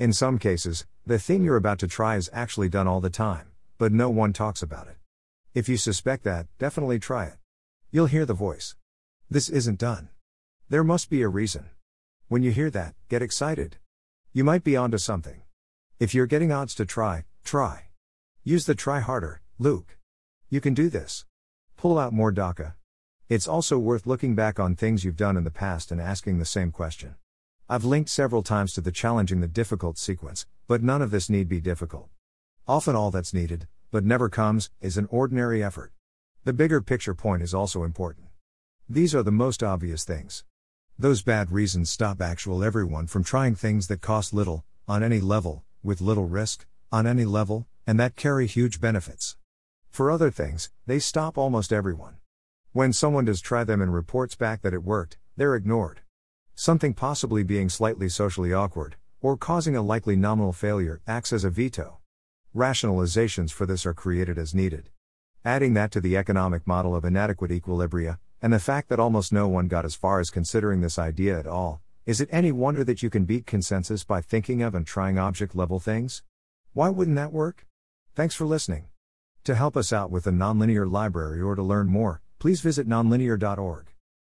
In 0.02 0.12
some 0.12 0.36
cases, 0.36 0.84
the 1.06 1.16
thing 1.16 1.44
you're 1.44 1.54
about 1.54 1.78
to 1.78 1.86
try 1.86 2.16
is 2.16 2.28
actually 2.32 2.68
done 2.68 2.88
all 2.88 3.00
the 3.00 3.08
time, 3.08 3.52
but 3.78 3.92
no 3.92 4.10
one 4.10 4.32
talks 4.32 4.60
about 4.60 4.88
it. 4.88 4.96
If 5.54 5.68
you 5.68 5.76
suspect 5.76 6.24
that, 6.24 6.48
definitely 6.58 6.98
try 6.98 7.26
it. 7.26 7.36
You'll 7.92 8.06
hear 8.06 8.26
the 8.26 8.34
voice. 8.34 8.74
This 9.30 9.48
isn't 9.48 9.78
done. 9.78 10.08
There 10.68 10.82
must 10.82 11.08
be 11.08 11.22
a 11.22 11.28
reason. 11.28 11.66
When 12.26 12.42
you 12.42 12.50
hear 12.50 12.68
that, 12.70 12.96
get 13.08 13.22
excited. 13.22 13.76
You 14.32 14.42
might 14.42 14.64
be 14.64 14.76
onto 14.76 14.98
something. 14.98 15.42
If 16.00 16.16
you're 16.16 16.26
getting 16.26 16.50
odds 16.50 16.74
to 16.74 16.84
try, 16.84 17.26
try. 17.44 17.90
Use 18.42 18.66
the 18.66 18.74
try 18.74 18.98
harder, 18.98 19.40
Luke. 19.60 19.98
You 20.50 20.60
can 20.60 20.74
do 20.74 20.88
this. 20.88 21.26
Pull 21.76 21.96
out 21.96 22.12
more 22.12 22.32
Dakka. 22.32 22.74
It's 23.28 23.46
also 23.46 23.78
worth 23.78 24.04
looking 24.04 24.34
back 24.34 24.58
on 24.58 24.74
things 24.74 25.04
you've 25.04 25.14
done 25.14 25.36
in 25.36 25.44
the 25.44 25.52
past 25.52 25.92
and 25.92 26.00
asking 26.00 26.40
the 26.40 26.44
same 26.44 26.72
question. 26.72 27.14
I've 27.72 27.86
linked 27.86 28.10
several 28.10 28.42
times 28.42 28.74
to 28.74 28.82
the 28.82 28.92
challenging 28.92 29.40
the 29.40 29.48
difficult 29.48 29.96
sequence, 29.96 30.44
but 30.68 30.82
none 30.82 31.00
of 31.00 31.10
this 31.10 31.30
need 31.30 31.48
be 31.48 31.58
difficult. 31.58 32.10
Often 32.68 32.96
all 32.96 33.10
that's 33.10 33.32
needed, 33.32 33.66
but 33.90 34.04
never 34.04 34.28
comes, 34.28 34.68
is 34.82 34.98
an 34.98 35.08
ordinary 35.10 35.64
effort. 35.64 35.90
The 36.44 36.52
bigger 36.52 36.82
picture 36.82 37.14
point 37.14 37.42
is 37.42 37.54
also 37.54 37.82
important. 37.82 38.26
These 38.90 39.14
are 39.14 39.22
the 39.22 39.32
most 39.32 39.62
obvious 39.62 40.04
things. 40.04 40.44
Those 40.98 41.22
bad 41.22 41.50
reasons 41.50 41.88
stop 41.88 42.20
actual 42.20 42.62
everyone 42.62 43.06
from 43.06 43.24
trying 43.24 43.54
things 43.54 43.86
that 43.86 44.02
cost 44.02 44.34
little, 44.34 44.66
on 44.86 45.02
any 45.02 45.20
level, 45.20 45.64
with 45.82 46.02
little 46.02 46.26
risk, 46.26 46.66
on 46.92 47.06
any 47.06 47.24
level, 47.24 47.66
and 47.86 47.98
that 47.98 48.16
carry 48.16 48.46
huge 48.46 48.82
benefits. 48.82 49.38
For 49.90 50.10
other 50.10 50.30
things, 50.30 50.68
they 50.84 50.98
stop 50.98 51.38
almost 51.38 51.72
everyone. 51.72 52.18
When 52.72 52.92
someone 52.92 53.24
does 53.24 53.40
try 53.40 53.64
them 53.64 53.80
and 53.80 53.94
reports 53.94 54.34
back 54.34 54.60
that 54.60 54.74
it 54.74 54.84
worked, 54.84 55.16
they're 55.38 55.56
ignored. 55.56 56.01
Something 56.54 56.92
possibly 56.94 57.42
being 57.42 57.68
slightly 57.68 58.08
socially 58.08 58.52
awkward, 58.52 58.96
or 59.20 59.36
causing 59.36 59.74
a 59.74 59.82
likely 59.82 60.16
nominal 60.16 60.52
failure, 60.52 61.00
acts 61.06 61.32
as 61.32 61.44
a 61.44 61.50
veto. 61.50 61.98
Rationalizations 62.54 63.50
for 63.50 63.64
this 63.64 63.86
are 63.86 63.94
created 63.94 64.38
as 64.38 64.54
needed. 64.54 64.90
Adding 65.44 65.74
that 65.74 65.90
to 65.92 66.00
the 66.00 66.16
economic 66.16 66.66
model 66.66 66.94
of 66.94 67.04
inadequate 67.04 67.50
equilibria, 67.50 68.18
and 68.42 68.52
the 68.52 68.58
fact 68.58 68.88
that 68.88 69.00
almost 69.00 69.32
no 69.32 69.48
one 69.48 69.66
got 69.66 69.84
as 69.84 69.94
far 69.94 70.20
as 70.20 70.30
considering 70.30 70.80
this 70.80 70.98
idea 70.98 71.38
at 71.38 71.46
all, 71.46 71.80
is 72.04 72.20
it 72.20 72.28
any 72.32 72.52
wonder 72.52 72.84
that 72.84 73.02
you 73.02 73.08
can 73.08 73.24
beat 73.24 73.46
consensus 73.46 74.04
by 74.04 74.20
thinking 74.20 74.60
of 74.60 74.74
and 74.74 74.86
trying 74.86 75.18
object 75.18 75.54
level 75.54 75.80
things? 75.80 76.22
Why 76.74 76.88
wouldn't 76.90 77.16
that 77.16 77.32
work? 77.32 77.66
Thanks 78.14 78.34
for 78.34 78.44
listening. 78.44 78.86
To 79.44 79.54
help 79.54 79.76
us 79.76 79.92
out 79.92 80.10
with 80.10 80.24
the 80.24 80.30
Nonlinear 80.30 80.90
Library 80.90 81.40
or 81.40 81.54
to 81.54 81.62
learn 81.62 81.88
more, 81.88 82.20
please 82.38 82.60
visit 82.60 82.88
nonlinear.org. 82.88 83.91